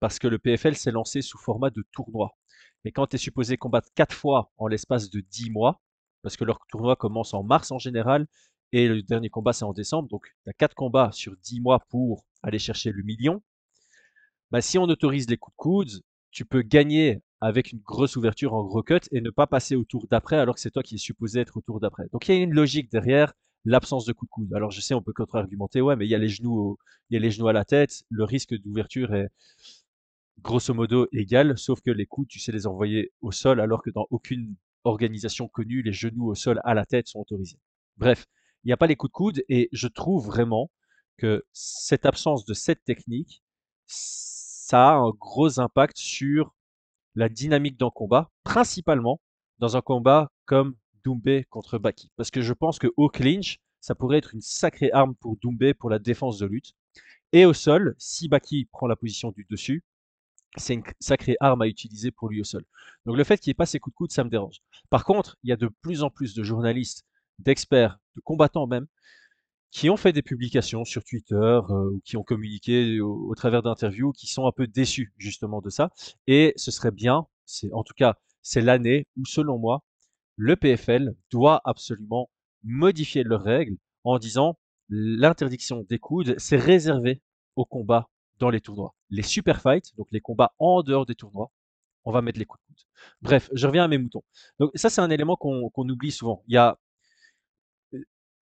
parce 0.00 0.18
que 0.18 0.28
le 0.28 0.38
PFL 0.38 0.76
s'est 0.76 0.90
lancé 0.90 1.22
sous 1.22 1.38
format 1.38 1.70
de 1.70 1.82
tournoi. 1.92 2.36
Mais 2.84 2.92
quand 2.92 3.06
tu 3.06 3.16
es 3.16 3.18
supposé 3.18 3.56
combattre 3.56 3.88
quatre 3.94 4.14
fois 4.14 4.52
en 4.58 4.68
l'espace 4.68 5.10
de 5.10 5.20
dix 5.20 5.50
mois, 5.50 5.80
parce 6.22 6.36
que 6.36 6.44
leur 6.44 6.60
tournoi 6.68 6.96
commence 6.96 7.34
en 7.34 7.42
mars 7.42 7.72
en 7.72 7.78
général 7.78 8.26
et 8.72 8.88
le 8.88 9.02
dernier 9.02 9.28
combat 9.30 9.52
c'est 9.52 9.64
en 9.64 9.72
décembre, 9.72 10.08
donc 10.08 10.26
tu 10.44 10.50
as 10.50 10.52
quatre 10.52 10.74
combats 10.74 11.10
sur 11.12 11.36
dix 11.42 11.60
mois 11.60 11.80
pour 11.88 12.24
aller 12.42 12.58
chercher 12.58 12.92
le 12.92 13.02
million. 13.02 13.42
Bah, 14.50 14.60
si 14.60 14.78
on 14.78 14.84
autorise 14.84 15.28
les 15.28 15.36
coups 15.36 15.54
de 15.54 15.56
coude, 15.56 16.02
tu 16.30 16.44
peux 16.44 16.62
gagner 16.62 17.20
avec 17.40 17.72
une 17.72 17.80
grosse 17.80 18.16
ouverture 18.16 18.54
en 18.54 18.64
gros 18.64 18.82
cut 18.82 19.00
et 19.12 19.20
ne 19.20 19.30
pas 19.30 19.46
passer 19.46 19.76
au 19.76 19.84
tour 19.84 20.06
d'après 20.10 20.36
alors 20.36 20.54
que 20.54 20.60
c'est 20.60 20.70
toi 20.70 20.82
qui 20.82 20.94
es 20.94 20.98
supposé 20.98 21.40
être 21.40 21.56
au 21.56 21.60
tour 21.60 21.80
d'après. 21.80 22.04
Donc 22.12 22.28
il 22.28 22.34
y 22.34 22.38
a 22.38 22.42
une 22.42 22.54
logique 22.54 22.90
derrière 22.90 23.32
l'absence 23.64 24.04
de 24.04 24.12
coup 24.12 24.26
de 24.26 24.30
coude. 24.30 24.54
Alors 24.54 24.70
je 24.70 24.80
sais, 24.80 24.94
on 24.94 25.02
peut 25.02 25.12
contre-argumenter, 25.12 25.80
ouais, 25.80 25.96
mais 25.96 26.06
il 26.06 26.10
y 26.10 26.14
a 26.14 26.18
les 26.18 26.28
genoux, 26.28 26.78
il 27.10 27.14
y 27.14 27.16
a 27.16 27.20
les 27.20 27.30
genoux 27.30 27.48
à 27.48 27.52
la 27.52 27.64
tête, 27.64 28.04
le 28.10 28.24
risque 28.24 28.54
d'ouverture 28.54 29.12
est 29.14 29.28
grosso 30.40 30.72
modo 30.72 31.08
égal, 31.12 31.58
sauf 31.58 31.80
que 31.80 31.90
les 31.90 32.06
coudes, 32.06 32.28
tu 32.28 32.38
sais 32.38 32.52
les 32.52 32.66
envoyer 32.66 33.12
au 33.20 33.32
sol 33.32 33.60
alors 33.60 33.82
que 33.82 33.90
dans 33.90 34.06
aucune 34.10 34.54
organisation 34.84 35.48
connue, 35.48 35.82
les 35.82 35.92
genoux 35.92 36.30
au 36.30 36.34
sol 36.34 36.60
à 36.64 36.74
la 36.74 36.86
tête 36.86 37.08
sont 37.08 37.20
autorisés. 37.20 37.58
Bref, 37.96 38.26
il 38.66 38.70
n'y 38.70 38.72
a 38.72 38.76
pas 38.76 38.88
les 38.88 38.96
coups 38.96 39.12
de 39.12 39.14
coude 39.14 39.44
et 39.48 39.68
je 39.70 39.86
trouve 39.86 40.26
vraiment 40.26 40.72
que 41.18 41.44
cette 41.52 42.04
absence 42.04 42.44
de 42.44 42.52
cette 42.52 42.82
technique, 42.82 43.44
ça 43.86 44.88
a 44.88 44.94
un 44.94 45.10
gros 45.10 45.60
impact 45.60 45.96
sur 45.96 46.52
la 47.14 47.28
dynamique 47.28 47.78
d'un 47.78 47.90
combat, 47.90 48.28
principalement 48.42 49.20
dans 49.60 49.76
un 49.76 49.82
combat 49.82 50.32
comme 50.46 50.74
Doumbé 51.04 51.46
contre 51.48 51.78
Baki. 51.78 52.10
Parce 52.16 52.32
que 52.32 52.42
je 52.42 52.52
pense 52.52 52.80
que 52.80 52.88
au 52.96 53.08
clinch, 53.08 53.60
ça 53.80 53.94
pourrait 53.94 54.18
être 54.18 54.34
une 54.34 54.40
sacrée 54.40 54.90
arme 54.90 55.14
pour 55.14 55.36
Doumbé 55.36 55.72
pour 55.72 55.88
la 55.88 56.00
défense 56.00 56.38
de 56.38 56.46
lutte. 56.46 56.74
Et 57.30 57.44
au 57.44 57.52
sol, 57.52 57.94
si 57.98 58.26
Baki 58.26 58.64
prend 58.64 58.88
la 58.88 58.96
position 58.96 59.30
du 59.30 59.46
dessus, 59.48 59.84
c'est 60.56 60.74
une 60.74 60.82
sacrée 60.98 61.36
arme 61.38 61.62
à 61.62 61.68
utiliser 61.68 62.10
pour 62.10 62.30
lui 62.30 62.40
au 62.40 62.44
sol. 62.44 62.64
Donc 63.04 63.16
le 63.16 63.22
fait 63.22 63.38
qu'il 63.38 63.50
n'y 63.50 63.52
ait 63.52 63.54
pas 63.54 63.66
ces 63.66 63.78
coups 63.78 63.94
de 63.94 63.98
coude, 63.98 64.10
ça 64.10 64.24
me 64.24 64.28
dérange. 64.28 64.58
Par 64.90 65.04
contre, 65.04 65.36
il 65.44 65.50
y 65.50 65.52
a 65.52 65.56
de 65.56 65.68
plus 65.68 66.02
en 66.02 66.10
plus 66.10 66.34
de 66.34 66.42
journalistes, 66.42 67.04
d'experts, 67.38 68.00
combattants 68.20 68.66
même, 68.66 68.86
qui 69.70 69.90
ont 69.90 69.96
fait 69.96 70.12
des 70.12 70.22
publications 70.22 70.84
sur 70.84 71.04
Twitter 71.04 71.34
euh, 71.34 71.90
ou 71.90 72.00
qui 72.04 72.16
ont 72.16 72.22
communiqué 72.22 73.00
au, 73.00 73.34
travers 73.34 73.62
d'interviews 73.62 74.12
qui 74.12 74.26
sont 74.26 74.46
un 74.46 74.52
peu 74.52 74.66
déçus 74.66 75.12
justement 75.18 75.60
de 75.60 75.70
ça. 75.70 75.90
Et 76.26 76.52
ce 76.56 76.70
serait 76.70 76.92
bien, 76.92 77.26
c'est 77.44 77.72
en 77.72 77.82
tout 77.82 77.94
cas 77.94 78.14
c'est 78.42 78.60
l'année 78.60 79.06
où 79.16 79.26
selon 79.26 79.58
moi 79.58 79.82
le 80.36 80.56
PFL 80.56 81.14
doit 81.30 81.60
absolument 81.64 82.30
modifier 82.62 83.22
leurs 83.22 83.42
règles 83.42 83.76
en 84.04 84.18
disant 84.18 84.58
l'interdiction 84.88 85.84
des 85.88 85.98
coudes 85.98 86.36
c'est 86.38 86.56
réservé 86.56 87.20
aux 87.56 87.64
combats 87.64 88.08
dans 88.38 88.50
les 88.50 88.60
tournois. 88.60 88.94
Les 89.10 89.22
super 89.22 89.60
fights, 89.60 89.96
donc 89.96 90.08
les 90.10 90.20
combats 90.20 90.52
en 90.58 90.82
dehors 90.82 91.06
des 91.06 91.14
tournois, 91.14 91.50
on 92.04 92.12
va 92.12 92.22
mettre 92.22 92.38
les 92.38 92.44
coups 92.44 92.62
de 92.62 92.66
coude. 92.68 92.84
Bref, 93.22 93.50
je 93.52 93.66
reviens 93.66 93.84
à 93.84 93.88
mes 93.88 93.98
moutons. 93.98 94.22
Donc 94.58 94.70
ça, 94.74 94.90
c'est 94.90 95.00
un 95.00 95.10
élément 95.10 95.36
qu'on 95.36 95.88
oublie 95.88 96.12
souvent. 96.12 96.42
Il 96.46 96.54
y 96.54 96.56
a, 96.56 96.78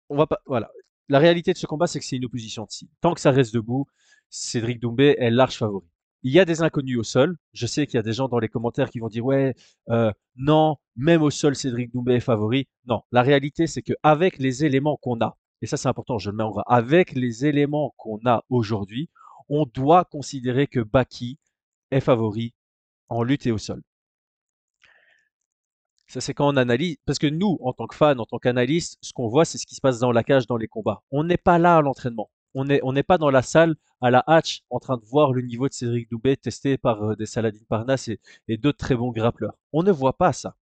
on 0.10 0.18
va 0.18 0.28
voilà. 0.46 0.70
La 1.10 1.20
réalité 1.20 1.54
de 1.54 1.58
ce 1.58 1.66
combat, 1.68 1.88
c'est 1.88 2.00
que 2.00 2.06
c'est 2.06 2.18
une 2.18 2.26
opposition 2.26 2.64
de. 2.64 2.88
Tant 3.02 3.14
que 3.14 3.22
ça 3.22 3.32
reste 3.32 3.54
debout, 3.54 3.88
Cédric 4.30 4.82
Doumbé 4.82 5.16
est 5.20 5.32
large 5.32 5.58
favori. 5.58 5.88
Il 6.24 6.34
y 6.34 6.40
a 6.40 6.46
des 6.46 6.62
inconnus 6.62 6.98
au 6.98 7.04
sol. 7.04 7.38
Je 7.54 7.66
sais 7.66 7.86
qu'il 7.86 7.96
y 7.96 8.00
a 8.00 8.04
des 8.04 8.14
gens 8.14 8.28
dans 8.28 8.40
les 8.40 8.50
commentaires 8.50 8.90
qui 8.90 9.00
vont 9.00 9.08
dire 9.08 9.26
ouais, 9.26 9.56
euh, 9.90 10.12
non, 10.36 10.78
même 10.96 11.22
au 11.22 11.30
sol, 11.30 11.56
Cédric 11.56 11.94
Doumbé 11.94 12.16
est 12.16 12.20
favori. 12.20 12.68
Non, 12.88 13.04
la 13.12 13.22
réalité, 13.22 13.68
c'est 13.68 13.82
que 13.82 13.94
avec 14.04 14.38
les 14.38 14.66
éléments 14.66 14.98
qu'on 14.98 15.22
a, 15.22 15.38
et 15.62 15.68
ça 15.68 15.78
c'est 15.78 15.88
important, 15.88 16.18
je 16.18 16.30
le 16.30 16.36
mets 16.36 16.44
en 16.44 16.52
gras, 16.52 16.64
avec 16.68 17.14
les 17.14 17.46
éléments 17.46 17.94
qu'on 17.98 18.20
a 18.26 18.44
aujourd'hui, 18.50 19.10
on 19.50 19.66
doit 19.66 20.06
considérer 20.06 20.68
que 20.68 20.80
Baki 20.80 21.40
est 21.92 22.02
favori 22.02 22.54
en 23.10 23.24
lutte 23.24 23.46
et 23.48 23.52
au 23.52 23.58
sol. 23.58 23.82
Ça, 26.08 26.22
c'est 26.22 26.34
quand 26.34 26.48
on 26.48 26.58
analyse. 26.58 26.98
Parce 27.06 27.20
que 27.20 27.28
nous, 27.28 27.58
en 27.62 27.74
tant 27.74 27.88
que 27.88 27.96
fans, 27.96 28.18
en 28.18 28.26
tant 28.26 28.40
qu'analystes, 28.40 28.98
ce 29.02 29.12
qu'on 29.14 29.28
voit, 29.28 29.46
c'est 29.46 29.58
ce 29.58 29.66
qui 29.66 29.76
se 29.76 29.82
passe 29.82 30.00
dans 30.00 30.12
la 30.12 30.24
cage, 30.24 30.48
dans 30.48 30.58
les 30.58 30.68
combats. 30.68 31.04
On 31.12 31.24
n'est 31.24 31.38
pas 31.38 31.60
là 31.60 31.78
à 31.78 31.82
l'entraînement. 31.82 32.30
On 32.54 32.64
n'est 32.66 33.04
pas 33.04 33.18
dans 33.18 33.30
la 33.30 33.44
salle 33.44 33.76
à 34.02 34.10
la 34.10 34.24
hatch 34.26 34.64
en 34.70 34.80
train 34.80 34.98
de 34.98 35.06
voir 35.06 35.32
le 35.34 35.42
niveau 35.42 35.68
de 35.68 35.74
Cédric 35.74 36.10
Doubet 36.10 36.38
testé 36.38 36.78
par 36.78 37.04
euh, 37.04 37.16
des 37.16 37.28
Saladin 37.28 37.60
Parnasse 37.70 38.08
et, 38.08 38.20
et 38.48 38.58
d'autres 38.58 38.80
très 38.80 38.96
bons 38.96 39.12
grappleurs. 39.12 39.56
On 39.74 39.84
ne 39.84 39.92
voit 39.92 40.18
pas 40.18 40.34
ça. 40.34 40.56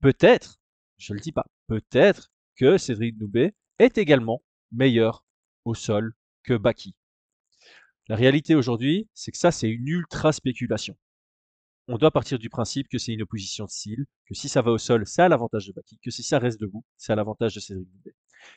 Peut-être, 0.00 0.60
je 0.96 1.12
ne 1.12 1.18
le 1.18 1.22
dis 1.22 1.32
pas, 1.32 1.44
peut-être 1.66 2.32
que 2.54 2.78
Cédric 2.78 3.18
Doubet 3.18 3.54
est 3.78 3.98
également 3.98 4.42
meilleur 4.72 5.24
au 5.66 5.74
sol 5.74 6.14
que 6.42 6.54
Baki. 6.54 6.94
La 8.08 8.16
réalité 8.16 8.54
aujourd'hui, 8.54 9.08
c'est 9.12 9.32
que 9.32 9.38
ça, 9.38 9.50
c'est 9.50 9.68
une 9.68 9.88
ultra 9.88 10.32
spéculation 10.32 10.96
on 11.88 11.98
doit 11.98 12.10
partir 12.10 12.38
du 12.38 12.50
principe 12.50 12.88
que 12.88 12.98
c'est 12.98 13.12
une 13.12 13.22
opposition 13.22 13.64
de 13.64 13.70
style, 13.70 14.06
que 14.26 14.34
si 14.34 14.48
ça 14.48 14.62
va 14.62 14.72
au 14.72 14.78
sol, 14.78 15.06
c'est 15.06 15.22
à 15.22 15.28
l'avantage 15.28 15.66
de 15.66 15.72
Baki, 15.72 15.98
que 16.02 16.10
si 16.10 16.22
ça 16.22 16.38
reste 16.38 16.60
debout, 16.60 16.84
c'est 16.96 17.12
à 17.12 17.16
l'avantage 17.16 17.54
de 17.54 17.60
Cédric 17.60 17.88
Doumbé. 17.90 18.14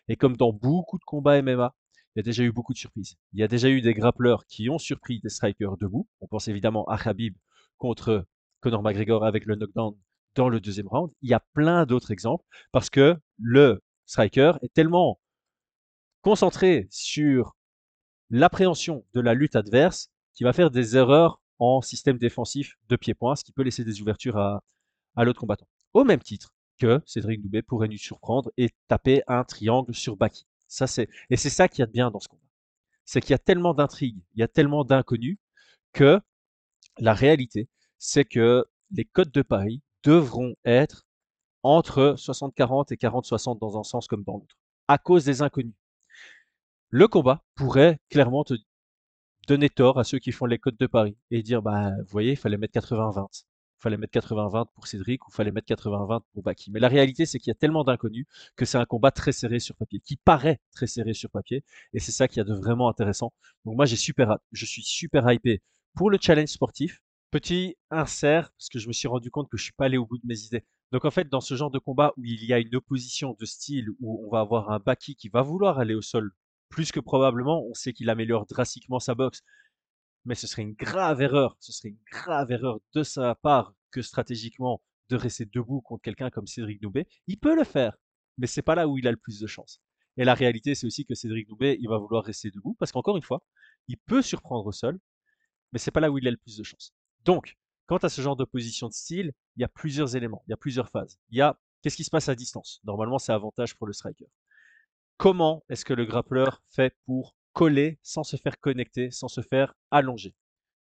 Et 0.08 0.16
comme 0.16 0.36
dans 0.36 0.52
beaucoup 0.52 0.98
de 0.98 1.04
combats 1.04 1.42
MMA, 1.42 1.76
il 2.16 2.20
y 2.20 2.22
a 2.22 2.24
déjà 2.24 2.44
eu 2.44 2.52
beaucoup 2.52 2.74
de 2.74 2.78
surprises. 2.78 3.16
Il 3.34 3.40
y 3.40 3.44
a 3.44 3.48
déjà 3.48 3.70
eu 3.70 3.82
des 3.82 3.94
grappleurs 3.94 4.46
qui 4.48 4.70
ont 4.70 4.80
surpris 4.80 5.20
des 5.22 5.30
strikers 5.30 5.78
debout. 5.78 6.08
On 6.22 6.28
pense 6.28 6.48
évidemment 6.48 6.86
à 6.86 6.98
Khabib 6.98 7.36
contre 7.78 8.26
Conor 8.62 8.82
McGregor 8.82 9.24
avec 9.24 9.46
le 9.46 9.56
knockdown 9.56 9.96
dans 10.36 10.50
le 10.50 10.60
deuxième 10.60 10.88
round. 10.88 11.12
Il 11.22 11.30
y 11.30 11.34
a 11.34 11.40
plein 11.54 11.86
d'autres 11.86 12.12
exemples 12.12 12.44
parce 12.72 12.90
que 12.90 13.16
le 13.38 13.82
striker 14.06 14.54
est 14.64 14.74
tellement 14.74 15.20
concentré 16.22 16.88
sur 16.90 17.56
l'appréhension 18.30 19.06
de 19.14 19.22
la 19.22 19.34
lutte 19.34 19.56
adverse 19.56 20.12
qu'il 20.34 20.46
va 20.46 20.54
faire 20.54 20.72
des 20.72 20.98
erreurs 20.98 21.42
en 21.60 21.82
système 21.82 22.18
défensif 22.18 22.78
de 22.88 22.96
pied-point, 22.96 23.36
ce 23.36 23.44
qui 23.44 23.52
peut 23.52 23.64
laisser 23.64 23.84
des 23.84 24.02
ouvertures 24.02 24.38
à, 24.38 24.64
l'autre 25.18 25.40
combattant. 25.40 25.68
Au 25.94 26.04
même 26.04 26.22
titre 26.22 26.54
que 26.80 27.02
Cédric 27.06 27.42
Doubé 27.42 27.62
pourrait 27.62 27.90
nous 27.90 27.98
surprendre 27.98 28.52
et 28.58 28.70
taper 28.88 29.22
un 29.28 29.44
triangle 29.44 29.94
sur 29.94 30.16
Baki. 30.16 30.46
Ça, 30.68 30.88
c'est, 30.88 31.10
et 31.30 31.36
c'est 31.36 31.50
ça 31.50 31.68
qu'il 31.68 31.80
y 31.80 31.84
a 31.84 31.88
de 31.88 31.92
bien 31.92 32.10
dans 32.10 32.20
ce 32.20 32.30
combat. 32.30 32.42
C'est 33.04 33.22
qu'il 33.22 33.32
y 33.32 33.34
a 33.34 33.40
tellement 33.40 33.74
d'intrigues, 33.74 34.22
il 34.36 34.40
y 34.40 34.44
a 34.44 34.48
tellement 34.48 34.86
d'inconnus 34.86 35.38
que 35.94 36.22
la 37.00 37.14
réalité, 37.14 37.68
c'est 37.98 38.24
que 38.24 38.66
les 38.92 39.06
codes 39.06 39.32
de 39.32 39.42
Paris 39.42 39.82
devront 40.04 40.56
être 40.64 41.06
entre 41.64 42.16
60-40 42.18 42.94
et 42.94 42.96
40-60 42.96 43.60
dans 43.60 43.78
un 43.78 43.84
sens 43.84 44.08
comme 44.08 44.24
dans 44.24 44.38
l'autre, 44.38 44.58
à 44.88 44.98
cause 44.98 45.26
des 45.26 45.42
inconnus. 45.42 45.76
Le 46.90 47.08
combat 47.08 47.44
pourrait 47.56 48.00
clairement 48.10 48.44
te, 48.44 48.54
donner 49.50 49.70
tort 49.70 49.98
à 50.00 50.04
ceux 50.04 50.20
qui 50.20 50.32
font 50.32 50.46
les 50.46 50.60
codes 50.60 50.78
de 50.78 50.86
Paris 50.86 51.18
et 51.32 51.42
dire 51.42 51.62
bah 51.62 51.92
vous 51.98 52.12
voyez, 52.12 52.32
il 52.32 52.38
fallait 52.38 52.58
mettre 52.58 52.80
80-20. 52.80 53.46
Il 53.80 53.82
fallait 53.82 53.98
mettre 53.98 54.20
80-20 54.20 54.68
pour 54.76 54.88
Cédric 54.88 55.26
ou 55.26 55.32
il 55.32 55.36
fallait 55.36 55.52
mettre 55.52 55.74
80-20 55.74 56.22
pour 56.34 56.44
Baki. 56.44 56.70
Mais 56.72 56.80
la 56.80 56.90
réalité, 56.90 57.26
c'est 57.26 57.40
qu'il 57.40 57.50
y 57.50 57.52
a 57.52 57.56
tellement 57.56 57.84
d'inconnus 57.84 58.26
que 58.56 58.66
c'est 58.66 58.78
un 58.78 58.86
combat 58.86 59.10
très 59.10 59.32
serré 59.32 59.60
sur 59.60 59.76
papier, 59.76 60.00
qui 60.02 60.18
paraît 60.18 60.60
très 60.72 60.86
serré 60.86 61.14
sur 61.14 61.30
papier. 61.32 61.64
Et 61.94 62.00
c'est 62.00 62.12
ça 62.12 62.28
qui 62.28 62.40
a 62.40 62.44
de 62.44 62.54
vraiment 62.54 62.90
intéressant. 62.90 63.34
Donc 63.66 63.76
moi, 63.78 63.86
j'ai 63.86 63.96
super. 63.96 64.38
Je 64.52 64.66
suis 64.66 64.84
super 64.84 65.32
hypé 65.32 65.62
pour 65.96 66.12
le 66.12 66.18
challenge 66.22 66.50
sportif. 66.50 67.02
Petit 67.32 67.76
insert, 67.90 68.52
parce 68.52 68.70
que 68.70 68.80
je 68.80 68.88
me 68.88 68.94
suis 68.94 69.08
rendu 69.08 69.32
compte 69.32 69.50
que 69.50 69.58
je 69.58 69.64
suis 69.64 69.74
pas 69.74 69.86
allé 69.86 69.98
au 69.98 70.06
bout 70.06 70.18
de 70.18 70.28
mes 70.28 70.42
idées. 70.42 70.66
Donc 70.92 71.06
en 71.06 71.12
fait, 71.12 71.30
dans 71.30 71.42
ce 71.42 71.56
genre 71.56 71.72
de 71.72 71.80
combat 71.80 72.12
où 72.18 72.24
il 72.26 72.44
y 72.46 72.54
a 72.54 72.60
une 72.60 72.76
opposition 72.76 73.36
de 73.40 73.46
style, 73.46 73.90
où 74.02 74.26
on 74.26 74.30
va 74.30 74.42
avoir 74.42 74.72
un 74.72 74.80
Baki 74.80 75.16
qui 75.16 75.30
va 75.30 75.42
vouloir 75.42 75.80
aller 75.80 75.96
au 75.96 76.02
sol 76.02 76.32
plus 76.70 76.92
que 76.92 77.00
probablement, 77.00 77.66
on 77.66 77.74
sait 77.74 77.94
qu'il 77.94 78.10
améliore 78.10 78.46
drastiquement 78.46 79.00
sa 79.00 79.16
boxe. 79.16 79.42
Mais 80.26 80.36
ce 80.36 80.48
serait 80.48 80.62
une 80.62 80.74
grave 80.74 81.22
erreur, 81.22 81.58
ce 81.60 81.72
serait 81.72 81.90
une 81.90 82.00
grave 82.12 82.52
erreur 82.52 82.80
de 82.94 83.04
sa 83.04 83.36
part 83.36 83.74
que 83.92 84.02
stratégiquement 84.02 84.82
de 85.10 85.16
rester 85.16 85.46
debout 85.46 85.82
contre 85.82 86.04
quelqu'un 86.04 86.30
comme 86.30 86.48
Cédric 86.48 86.82
Doubé. 86.82 87.08
Il 87.28 87.40
peut 87.40 87.56
le 87.56 87.64
faire, 87.64 87.98
mais 88.38 88.48
c'est 88.48 88.62
pas 88.62 88.76
là 88.76 88.88
où 88.88 88.98
il 88.98 89.08
a 89.08 89.12
le 89.12 89.18
plus 89.18 89.40
de 89.40 89.48
chance. 89.48 89.82
Et 90.18 90.26
la 90.26 90.34
réalité, 90.34 90.76
c'est 90.76 90.86
aussi 90.86 91.06
que 91.06 91.16
Cédric 91.16 91.48
Doubé, 91.48 91.78
il 91.80 91.88
va 91.88 91.98
vouloir 91.98 92.24
rester 92.24 92.52
debout 92.52 92.76
parce 92.78 92.92
qu'encore 92.92 93.18
une 93.18 93.24
fois, 93.24 93.42
il 93.88 93.98
peut 93.98 94.22
surprendre 94.22 94.66
au 94.66 94.72
sol, 94.72 95.00
mais 95.72 95.80
c'est 95.80 95.92
pas 95.92 96.00
là 96.00 96.12
où 96.12 96.18
il 96.18 96.28
a 96.28 96.32
le 96.32 96.38
plus 96.38 96.58
de 96.58 96.64
chance. 96.64 96.94
Donc, 97.24 97.58
quant 97.88 97.98
à 97.98 98.10
ce 98.10 98.22
genre 98.22 98.36
d'opposition 98.36 98.88
de 98.88 98.94
style, 98.94 99.34
il 99.56 99.62
y 99.62 99.64
a 99.64 99.70
plusieurs 99.70 100.16
éléments, 100.16 100.44
il 100.48 100.52
y 100.52 100.54
a 100.54 100.58
plusieurs 100.58 100.90
phases. 100.90 101.18
Il 101.30 101.38
y 101.38 101.42
a 101.42 101.58
qu'est-ce 101.82 101.96
qui 101.96 102.04
se 102.04 102.10
passe 102.10 102.30
à 102.30 102.36
distance? 102.36 102.82
Normalement, 102.84 103.18
c'est 103.18 103.32
avantage 103.32 103.76
pour 103.76 103.88
le 103.88 103.94
striker 103.94 104.28
comment 105.20 105.66
est-ce 105.70 105.86
que 105.86 105.94
le 105.94 106.06
grappleur 106.06 106.64
fait 106.70 106.96
pour 107.06 107.36
coller 107.54 108.00
sans 108.02 108.24
se 108.24 108.38
faire 108.38 108.60
connecter, 108.60 109.12
sans 109.12 109.28
se 109.28 109.42
faire 109.42 109.76
allonger? 109.92 110.34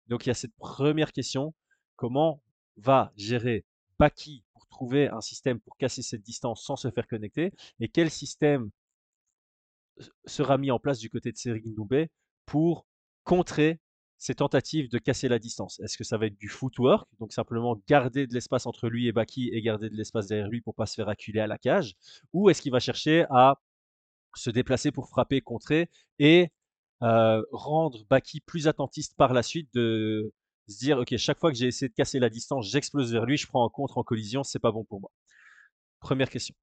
Donc 0.08 0.25
il 0.25 0.29
y 0.29 0.31
a 0.31 0.36
cette 0.36 0.55
première 0.55 1.12
question, 1.12 1.53
comment 1.98 2.41
va 2.77 3.12
gérer 3.15 3.65
Baki 4.00 4.46
pour 4.53 4.65
trouver 4.67 5.10
un 5.10 5.19
système 5.19 5.60
pour 5.60 5.75
casser 5.75 6.01
cette 6.01 6.24
distance 6.24 6.63
sans 6.63 6.77
se 6.77 6.89
faire 6.89 7.05
connecter? 7.05 7.51
Et 7.81 7.89
quel 7.89 8.10
système 8.10 8.72
sera 10.25 10.58
mis 10.58 10.72
en 10.72 10.79
place 10.79 11.00
du 11.00 11.10
côté 11.10 11.34
de 11.34 11.38
Cédric 11.38 11.65
Ndoubé 11.65 12.10
pour 12.46 12.88
contrer 13.25 13.81
ces 14.17 14.36
tentatives 14.36 14.89
de 14.89 15.00
casser 15.00 15.27
la 15.27 15.38
distance? 15.38 15.81
Est-ce 15.81 15.98
que 15.98 16.05
ça 16.05 16.17
va 16.17 16.27
être 16.27 16.38
du 16.38 16.48
footwork, 16.48 17.10
donc 17.19 17.34
simplement 17.34 17.81
garder 17.89 18.25
de 18.25 18.34
l'espace 18.34 18.65
entre 18.65 18.88
lui 18.88 19.08
et 19.08 19.12
Baki 19.12 19.50
et 19.51 19.62
garder 19.62 19.89
de 19.89 19.96
l'espace 19.96 20.27
derrière 20.27 20.48
lui 20.48 20.62
pour 20.62 20.75
pas 20.75 20.86
se 20.86 20.96
faire 20.96 21.10
acculer 21.10 21.41
à 21.41 21.48
la 21.48 21.58
cage? 21.58 21.96
Ou 22.31 22.50
est-ce 22.50 22.62
qu'il 22.62 22.72
va 22.72 22.79
chercher 22.79 23.25
à 23.29 23.60
se 24.36 24.50
déplacer 24.50 24.91
pour 24.91 25.09
frapper, 25.09 25.41
contrer 25.41 25.89
et 26.19 26.51
rendre 27.01 28.05
Baki 28.09 28.41
plus 28.41 28.67
attentiste 28.67 29.15
par 29.15 29.33
la 29.33 29.43
suite 29.43 29.69
de 29.74 30.33
se 30.67 30.77
dire 30.77 31.00
ok 31.00 31.15
chaque 31.17 31.39
fois 31.39 31.51
que 31.51 31.57
j'ai 31.57 31.67
essayé 31.67 31.89
de 31.89 31.93
casser 31.93 32.19
la 32.19 32.29
distance 32.29 32.69
j'explose 32.69 33.12
vers 33.12 33.25
lui 33.25 33.38
je 33.38 33.48
prends 33.48 33.65
un 33.65 33.69
contre 33.69 33.98
en 33.98 34.03
collision 34.03 34.43
c'est 34.43 34.59
pas 34.59 34.71
bon 34.71 34.83
pour 34.83 35.00
moi. 35.00 35.12
Première 36.00 36.29
question. 36.29 36.55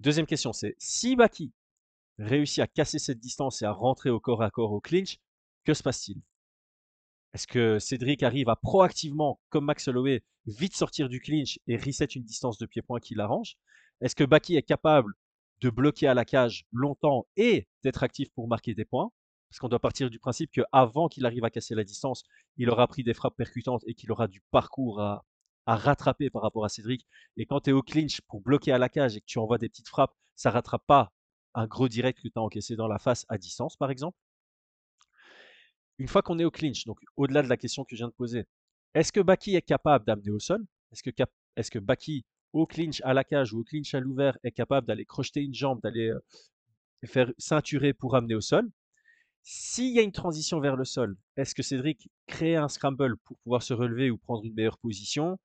Deuxième 0.00 0.26
question 0.26 0.52
c'est 0.52 0.76
si 0.78 1.16
Baki 1.16 1.52
réussit 2.18 2.60
à 2.60 2.66
casser 2.66 2.98
cette 2.98 3.18
distance 3.18 3.62
et 3.62 3.64
à 3.64 3.72
rentrer 3.72 4.10
au 4.10 4.20
corps 4.20 4.42
à 4.42 4.50
corps 4.50 4.72
au 4.72 4.80
clinch 4.80 5.18
que 5.64 5.74
se 5.74 5.82
passe-t-il? 5.82 6.22
Est-ce 7.34 7.46
que 7.46 7.78
Cédric 7.78 8.22
arrive 8.22 8.48
à 8.48 8.56
proactivement 8.56 9.40
comme 9.50 9.66
Max 9.66 9.88
Holloway 9.88 10.22
vite 10.46 10.74
sortir 10.74 11.08
du 11.08 11.20
clinch 11.20 11.58
et 11.66 11.76
reset 11.76 12.06
une 12.06 12.22
distance 12.22 12.56
de 12.56 12.66
pied-point 12.66 13.00
qui 13.00 13.14
l'arrange? 13.14 13.56
Est-ce 14.00 14.14
que 14.14 14.24
Baki 14.24 14.56
est 14.56 14.62
capable 14.62 15.12
de 15.60 15.70
bloquer 15.70 16.06
à 16.06 16.14
la 16.14 16.24
cage 16.24 16.66
longtemps 16.72 17.26
et 17.36 17.66
d'être 17.82 18.02
actif 18.02 18.30
pour 18.32 18.48
marquer 18.48 18.74
des 18.74 18.84
points. 18.84 19.10
Parce 19.48 19.60
qu'on 19.60 19.68
doit 19.68 19.80
partir 19.80 20.10
du 20.10 20.18
principe 20.18 20.50
qu'avant 20.50 21.08
qu'il 21.08 21.24
arrive 21.24 21.44
à 21.44 21.50
casser 21.50 21.74
la 21.74 21.84
distance, 21.84 22.24
il 22.56 22.68
aura 22.68 22.86
pris 22.88 23.04
des 23.04 23.14
frappes 23.14 23.36
percutantes 23.36 23.82
et 23.86 23.94
qu'il 23.94 24.10
aura 24.10 24.28
du 24.28 24.42
parcours 24.50 25.00
à, 25.00 25.24
rattraper 25.66 26.30
par 26.30 26.42
rapport 26.42 26.64
à 26.64 26.68
Cédric. 26.68 27.06
Et 27.36 27.46
quand 27.46 27.60
tu 27.62 27.70
es 27.70 27.72
au 27.72 27.82
clinch 27.82 28.20
pour 28.28 28.40
bloquer 28.40 28.72
à 28.72 28.78
la 28.78 28.88
cage 28.88 29.16
et 29.16 29.20
que 29.20 29.26
tu 29.26 29.38
envoies 29.38 29.58
des 29.58 29.68
petites 29.68 29.88
frappes, 29.88 30.14
ça 30.36 30.50
rattrape 30.50 30.84
pas 30.86 31.12
un 31.54 31.66
gros 31.66 31.88
direct 31.88 32.20
que 32.22 32.28
tu 32.28 32.38
as 32.38 32.42
encaissé 32.42 32.76
dans 32.76 32.86
la 32.86 32.98
face 32.98 33.24
à 33.28 33.38
distance, 33.38 33.76
par 33.76 33.90
exemple. 33.90 34.16
Une 35.98 36.08
fois 36.08 36.22
qu'on 36.22 36.38
est 36.38 36.44
au 36.44 36.50
clinch, 36.50 36.84
donc 36.84 37.00
au-delà 37.16 37.42
de 37.42 37.48
la 37.48 37.56
question 37.56 37.84
que 37.84 37.96
je 37.96 38.00
viens 38.00 38.08
de 38.08 38.12
poser, 38.12 38.44
est-ce 38.94 39.10
que 39.10 39.20
Baki 39.20 39.56
est 39.56 39.62
capable 39.62 40.04
d'amener 40.04 40.30
au 40.30 40.38
sol? 40.38 40.64
Est-ce 40.92 41.02
que, 41.02 41.10
est 41.56 41.70
que 41.70 41.78
Baki 41.78 42.24
au 42.60 42.66
clinch 42.66 43.00
à 43.04 43.14
la 43.14 43.24
cage 43.24 43.52
ou 43.52 43.60
au 43.60 43.64
clinch 43.64 43.94
à 43.94 44.00
l'ouvert 44.00 44.38
est 44.42 44.50
capable 44.50 44.86
d'aller 44.86 45.04
crocheter 45.04 45.42
une 45.42 45.54
jambe, 45.54 45.80
d'aller 45.82 46.08
euh, 46.08 46.18
faire 47.04 47.32
ceinturer 47.38 47.92
pour 47.92 48.16
amener 48.16 48.34
au 48.34 48.40
sol. 48.40 48.70
S'il 49.42 49.94
y 49.94 49.98
a 50.00 50.02
une 50.02 50.12
transition 50.12 50.58
vers 50.58 50.76
le 50.76 50.84
sol, 50.84 51.16
est-ce 51.36 51.54
que 51.54 51.62
Cédric 51.62 52.10
crée 52.26 52.56
un 52.56 52.68
scramble 52.68 53.16
pour 53.18 53.38
pouvoir 53.38 53.62
se 53.62 53.74
relever 53.74 54.10
ou 54.10 54.18
prendre 54.18 54.44
une 54.44 54.54
meilleure 54.54 54.78
position? 54.78 55.38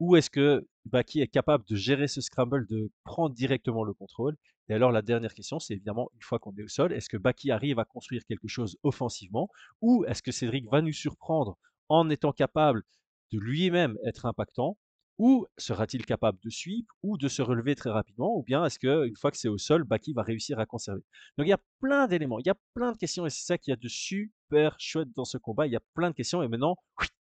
Ou 0.00 0.16
est-ce 0.16 0.28
que 0.28 0.66
Baki 0.86 1.20
est 1.20 1.28
capable 1.28 1.64
de 1.68 1.76
gérer 1.76 2.08
ce 2.08 2.20
scramble, 2.20 2.66
de 2.66 2.90
prendre 3.04 3.34
directement 3.34 3.84
le 3.84 3.94
contrôle? 3.94 4.36
Et 4.68 4.74
alors 4.74 4.90
la 4.90 5.02
dernière 5.02 5.34
question, 5.34 5.60
c'est 5.60 5.74
évidemment, 5.74 6.10
une 6.14 6.22
fois 6.22 6.38
qu'on 6.38 6.56
est 6.56 6.64
au 6.64 6.68
sol, 6.68 6.92
est-ce 6.92 7.08
que 7.08 7.16
Baki 7.16 7.52
arrive 7.52 7.78
à 7.78 7.84
construire 7.84 8.24
quelque 8.26 8.48
chose 8.48 8.76
offensivement? 8.82 9.48
Ou 9.82 10.04
est-ce 10.06 10.22
que 10.22 10.32
Cédric 10.32 10.68
va 10.68 10.82
nous 10.82 10.92
surprendre 10.92 11.56
en 11.88 12.10
étant 12.10 12.32
capable 12.32 12.82
de 13.30 13.38
lui-même 13.38 13.96
être 14.04 14.26
impactant? 14.26 14.76
Ou 15.18 15.46
sera-t-il 15.58 16.04
capable 16.04 16.38
de 16.42 16.50
suivre 16.50 16.88
ou 17.02 17.16
de 17.16 17.28
se 17.28 17.40
relever 17.40 17.74
très 17.74 17.90
rapidement 17.90 18.36
Ou 18.36 18.42
bien 18.42 18.64
est-ce 18.64 18.78
qu'une 18.78 19.16
fois 19.16 19.30
que 19.30 19.36
c'est 19.36 19.48
au 19.48 19.58
sol, 19.58 19.84
Baki 19.84 20.12
va 20.12 20.22
réussir 20.22 20.58
à 20.58 20.66
conserver? 20.66 21.02
Donc 21.38 21.46
il 21.46 21.50
y 21.50 21.54
a 21.54 21.60
plein 21.80 22.08
d'éléments, 22.08 22.40
il 22.40 22.46
y 22.46 22.50
a 22.50 22.56
plein 22.74 22.92
de 22.92 22.96
questions 22.96 23.24
et 23.24 23.30
c'est 23.30 23.44
ça 23.44 23.58
qui 23.58 23.70
est 23.70 23.80
de 23.80 23.88
super 23.88 24.74
chouette 24.78 25.12
dans 25.14 25.24
ce 25.24 25.38
combat. 25.38 25.66
Il 25.66 25.72
y 25.72 25.76
a 25.76 25.82
plein 25.94 26.10
de 26.10 26.16
questions 26.16 26.42
et 26.42 26.48
maintenant, 26.48 26.76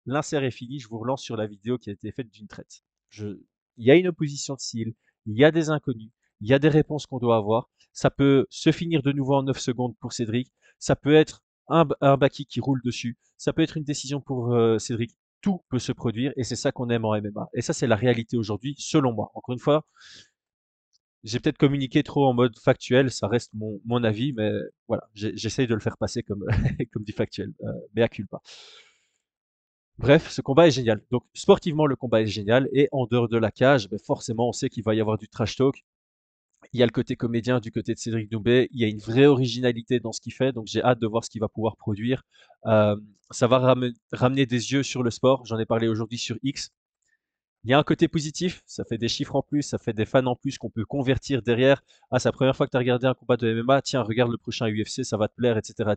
l'insert 0.05 0.43
est 0.43 0.51
fini. 0.51 0.79
Je 0.79 0.87
vous 0.87 0.97
relance 0.97 1.21
sur 1.21 1.37
la 1.37 1.45
vidéo 1.45 1.77
qui 1.77 1.89
a 1.89 1.93
été 1.93 2.11
faite 2.11 2.29
d'une 2.29 2.47
traite. 2.47 2.83
Je... 3.09 3.27
Il 3.77 3.85
y 3.85 3.91
a 3.91 3.95
une 3.95 4.07
opposition 4.07 4.55
de 4.55 4.59
style, 4.59 4.93
il 5.25 5.37
y 5.37 5.43
a 5.43 5.51
des 5.51 5.69
inconnus, 5.69 6.11
il 6.41 6.47
y 6.47 6.53
a 6.53 6.59
des 6.59 6.69
réponses 6.69 7.05
qu'on 7.05 7.19
doit 7.19 7.37
avoir. 7.37 7.69
Ça 7.91 8.09
peut 8.09 8.47
se 8.49 8.71
finir 8.71 9.03
de 9.03 9.11
nouveau 9.11 9.35
en 9.35 9.43
9 9.43 9.59
secondes 9.59 9.95
pour 9.99 10.13
Cédric. 10.13 10.51
Ça 10.79 10.95
peut 10.95 11.13
être 11.13 11.43
un, 11.67 11.87
un 12.01 12.17
Baki 12.17 12.45
qui 12.45 12.59
roule 12.59 12.81
dessus. 12.83 13.17
Ça 13.37 13.53
peut 13.53 13.61
être 13.61 13.77
une 13.77 13.83
décision 13.83 14.19
pour 14.19 14.53
euh, 14.53 14.79
Cédric. 14.79 15.15
Tout 15.43 15.61
peut 15.69 15.77
se 15.77 15.91
produire 15.91 16.33
et 16.37 16.43
c'est 16.43 16.55
ça 16.55 16.71
qu'on 16.71 16.89
aime 16.89 17.05
en 17.05 17.15
MMA. 17.21 17.49
Et 17.53 17.61
ça, 17.61 17.73
c'est 17.73 17.85
la 17.85 17.95
réalité 17.95 18.37
aujourd'hui, 18.37 18.73
selon 18.79 19.13
moi. 19.13 19.29
Encore 19.35 19.53
une 19.53 19.59
fois, 19.59 19.85
j'ai 21.23 21.39
peut-être 21.39 21.57
communiqué 21.57 22.01
trop 22.01 22.25
en 22.25 22.33
mode 22.33 22.57
factuel, 22.57 23.11
ça 23.11 23.27
reste 23.27 23.51
mon, 23.53 24.03
avis, 24.03 24.33
mais 24.33 24.51
voilà, 24.87 25.07
j'essaye 25.13 25.67
de 25.67 25.73
le 25.75 25.79
faire 25.79 25.97
passer 25.97 26.23
comme, 26.23 26.45
comme 26.93 27.05
factuel, 27.15 27.53
euh, 27.63 27.71
mais 27.95 28.01
à 28.01 28.09
culpa. 28.09 28.41
Bref, 29.99 30.29
ce 30.29 30.41
combat 30.41 30.67
est 30.67 30.71
génial. 30.71 31.01
Donc, 31.11 31.23
sportivement, 31.33 31.85
le 31.85 31.95
combat 31.95 32.21
est 32.21 32.27
génial. 32.27 32.67
Et 32.73 32.89
en 32.91 33.05
dehors 33.05 33.29
de 33.29 33.37
la 33.37 33.51
cage, 33.51 33.89
ben 33.89 33.99
forcément, 33.99 34.49
on 34.49 34.51
sait 34.51 34.69
qu'il 34.69 34.83
va 34.83 34.95
y 34.95 35.01
avoir 35.01 35.17
du 35.17 35.27
trash 35.27 35.55
talk. 35.55 35.85
Il 36.73 36.79
y 36.79 36.83
a 36.83 36.85
le 36.85 36.91
côté 36.91 37.15
comédien 37.15 37.59
du 37.59 37.71
côté 37.71 37.93
de 37.93 37.99
Cédric 37.99 38.29
Doumbé. 38.29 38.67
Il 38.71 38.81
y 38.81 38.83
a 38.83 38.87
une 38.87 38.99
vraie 38.99 39.27
originalité 39.27 39.99
dans 39.99 40.11
ce 40.11 40.19
qu'il 40.19 40.33
fait. 40.33 40.51
Donc, 40.51 40.65
j'ai 40.67 40.83
hâte 40.83 40.99
de 40.99 41.07
voir 41.07 41.23
ce 41.23 41.29
qu'il 41.29 41.41
va 41.41 41.47
pouvoir 41.47 41.77
produire. 41.77 42.23
Euh, 42.65 42.95
ça 43.29 43.47
va 43.47 43.75
ramener 44.11 44.45
des 44.45 44.71
yeux 44.73 44.83
sur 44.83 45.03
le 45.03 45.11
sport. 45.11 45.45
J'en 45.45 45.59
ai 45.59 45.65
parlé 45.65 45.87
aujourd'hui 45.87 46.17
sur 46.17 46.37
X. 46.43 46.71
Il 47.65 47.71
y 47.71 47.73
a 47.73 47.79
un 47.79 47.83
côté 47.83 48.09
positif, 48.09 48.61
ça 48.65 48.83
fait 48.83 48.97
des 48.97 49.07
chiffres 49.07 49.37
en 49.37 49.41
plus, 49.41 49.61
ça 49.61 49.77
fait 49.77 49.93
des 49.93 50.05
fans 50.05 50.25
en 50.25 50.35
plus 50.35 50.57
qu'on 50.57 50.69
peut 50.69 50.83
convertir 50.83 51.41
derrière. 51.41 51.81
Ah, 52.11 52.19
c'est 52.19 52.27
la 52.27 52.33
première 52.33 52.57
fois 52.57 52.65
que 52.65 52.71
tu 52.71 52.75
as 52.75 52.79
regardé 52.79 53.07
un 53.07 53.13
combat 53.13 53.37
de 53.37 53.53
MMA, 53.53 53.81
tiens, 53.81 54.01
regarde 54.01 54.31
le 54.31 54.37
prochain 54.37 54.67
UFC, 54.67 55.05
ça 55.05 55.15
va 55.15 55.29
te 55.29 55.35
plaire, 55.35 55.57
etc.. 55.57 55.91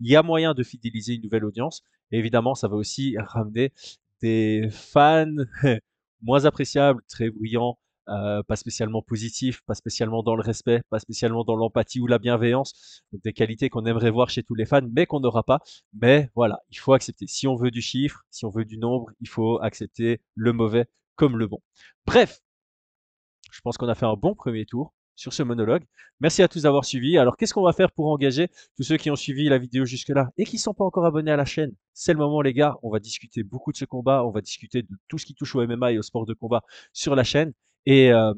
Il 0.00 0.10
y 0.10 0.16
a 0.16 0.24
moyen 0.24 0.54
de 0.54 0.62
fidéliser 0.64 1.14
une 1.14 1.22
nouvelle 1.22 1.44
audience. 1.44 1.84
Évidemment, 2.10 2.56
ça 2.56 2.66
va 2.66 2.74
aussi 2.74 3.16
ramener 3.16 3.72
des 4.20 4.68
fans 4.72 5.26
moins 6.22 6.46
appréciables, 6.46 7.00
très 7.08 7.30
brillants, 7.30 7.78
euh, 8.08 8.42
pas 8.42 8.56
spécialement 8.56 9.02
positif, 9.02 9.62
pas 9.66 9.74
spécialement 9.74 10.22
dans 10.22 10.34
le 10.34 10.42
respect, 10.42 10.82
pas 10.90 10.98
spécialement 10.98 11.44
dans 11.44 11.56
l'empathie 11.56 12.00
ou 12.00 12.06
la 12.06 12.18
bienveillance. 12.18 13.02
Des 13.12 13.32
qualités 13.32 13.68
qu'on 13.68 13.84
aimerait 13.86 14.10
voir 14.10 14.30
chez 14.30 14.42
tous 14.42 14.54
les 14.54 14.66
fans, 14.66 14.86
mais 14.92 15.06
qu'on 15.06 15.20
n'aura 15.20 15.42
pas. 15.42 15.60
Mais 15.92 16.30
voilà, 16.34 16.60
il 16.70 16.78
faut 16.78 16.92
accepter. 16.92 17.26
Si 17.26 17.46
on 17.46 17.56
veut 17.56 17.70
du 17.70 17.82
chiffre, 17.82 18.24
si 18.30 18.44
on 18.44 18.50
veut 18.50 18.64
du 18.64 18.78
nombre, 18.78 19.10
il 19.20 19.28
faut 19.28 19.60
accepter 19.60 20.20
le 20.34 20.52
mauvais 20.52 20.86
comme 21.16 21.36
le 21.36 21.46
bon. 21.46 21.60
Bref, 22.06 22.40
je 23.50 23.60
pense 23.60 23.76
qu'on 23.76 23.88
a 23.88 23.94
fait 23.94 24.06
un 24.06 24.14
bon 24.14 24.34
premier 24.34 24.66
tour 24.66 24.94
sur 25.18 25.32
ce 25.32 25.42
monologue. 25.42 25.84
Merci 26.20 26.42
à 26.42 26.48
tous 26.48 26.62
d'avoir 26.62 26.84
suivi. 26.84 27.18
Alors, 27.18 27.36
qu'est-ce 27.36 27.52
qu'on 27.52 27.64
va 27.64 27.72
faire 27.72 27.90
pour 27.90 28.06
engager 28.06 28.48
tous 28.76 28.84
ceux 28.84 28.96
qui 28.96 29.10
ont 29.10 29.16
suivi 29.16 29.48
la 29.48 29.58
vidéo 29.58 29.84
jusque-là 29.84 30.30
et 30.36 30.44
qui 30.44 30.56
ne 30.56 30.60
sont 30.60 30.74
pas 30.74 30.84
encore 30.84 31.04
abonnés 31.04 31.32
à 31.32 31.36
la 31.36 31.44
chaîne? 31.44 31.72
C'est 31.92 32.12
le 32.12 32.18
moment, 32.20 32.40
les 32.40 32.54
gars. 32.54 32.76
On 32.84 32.90
va 32.90 33.00
discuter 33.00 33.42
beaucoup 33.42 33.72
de 33.72 33.76
ce 33.76 33.84
combat. 33.84 34.24
On 34.24 34.30
va 34.30 34.40
discuter 34.40 34.82
de 34.82 34.88
tout 35.08 35.18
ce 35.18 35.26
qui 35.26 35.34
touche 35.34 35.56
au 35.56 35.66
MMA 35.66 35.92
et 35.92 35.98
au 35.98 36.02
sport 36.02 36.24
de 36.24 36.34
combat 36.34 36.62
sur 36.92 37.16
la 37.16 37.24
chaîne. 37.24 37.52
Et 37.88 38.12
euh, 38.12 38.34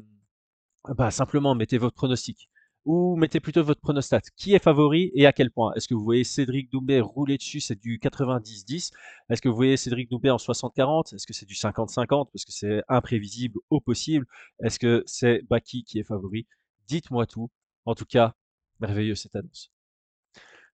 bah, 0.95 1.11
simplement, 1.11 1.55
mettez 1.55 1.77
votre 1.77 1.93
pronostic. 1.93 2.49
Ou 2.85 3.17
mettez 3.17 3.41
plutôt 3.41 3.65
votre 3.65 3.81
pronostat. 3.81 4.21
Qui 4.37 4.53
est 4.53 4.63
favori 4.63 5.11
et 5.13 5.25
à 5.25 5.33
quel 5.33 5.51
point? 5.51 5.73
Est-ce 5.73 5.89
que 5.89 5.93
vous 5.93 6.05
voyez 6.05 6.23
Cédric 6.23 6.71
Doumbé 6.71 7.01
rouler 7.01 7.37
dessus, 7.37 7.59
c'est 7.59 7.75
du 7.75 7.99
90-10 7.99 8.91
Est-ce 9.29 9.41
que 9.41 9.49
vous 9.49 9.55
voyez 9.55 9.75
Cédric 9.75 10.09
Doumbé 10.09 10.29
en 10.29 10.37
60-40 10.37 11.13
Est-ce 11.13 11.27
que 11.27 11.33
c'est 11.33 11.45
du 11.45 11.53
50-50 11.53 12.29
parce 12.31 12.45
que 12.45 12.53
c'est 12.53 12.81
imprévisible 12.87 13.59
au 13.69 13.81
possible? 13.81 14.25
Est-ce 14.63 14.79
que 14.79 15.03
c'est 15.05 15.41
Baki 15.49 15.83
qui 15.83 15.99
est 15.99 16.05
favori? 16.05 16.47
Dites-moi 16.87 17.25
tout. 17.25 17.49
En 17.85 17.93
tout 17.93 18.05
cas, 18.05 18.35
merveilleux 18.79 19.15
cette 19.15 19.35
annonce. 19.35 19.69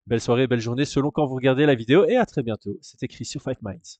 Belle 0.06 0.22
soirée, 0.22 0.46
belle 0.46 0.62
journée 0.62 0.86
selon 0.86 1.10
quand 1.10 1.26
vous 1.26 1.36
regardez 1.36 1.66
la 1.66 1.74
vidéo 1.74 2.06
et 2.06 2.16
à 2.16 2.28
très 2.28 2.44
bientôt. 2.44 2.78
C'est 2.82 3.02
écrit 3.02 3.26
sur 3.26 3.42
Fight 3.42 3.60
Minds. 3.64 4.00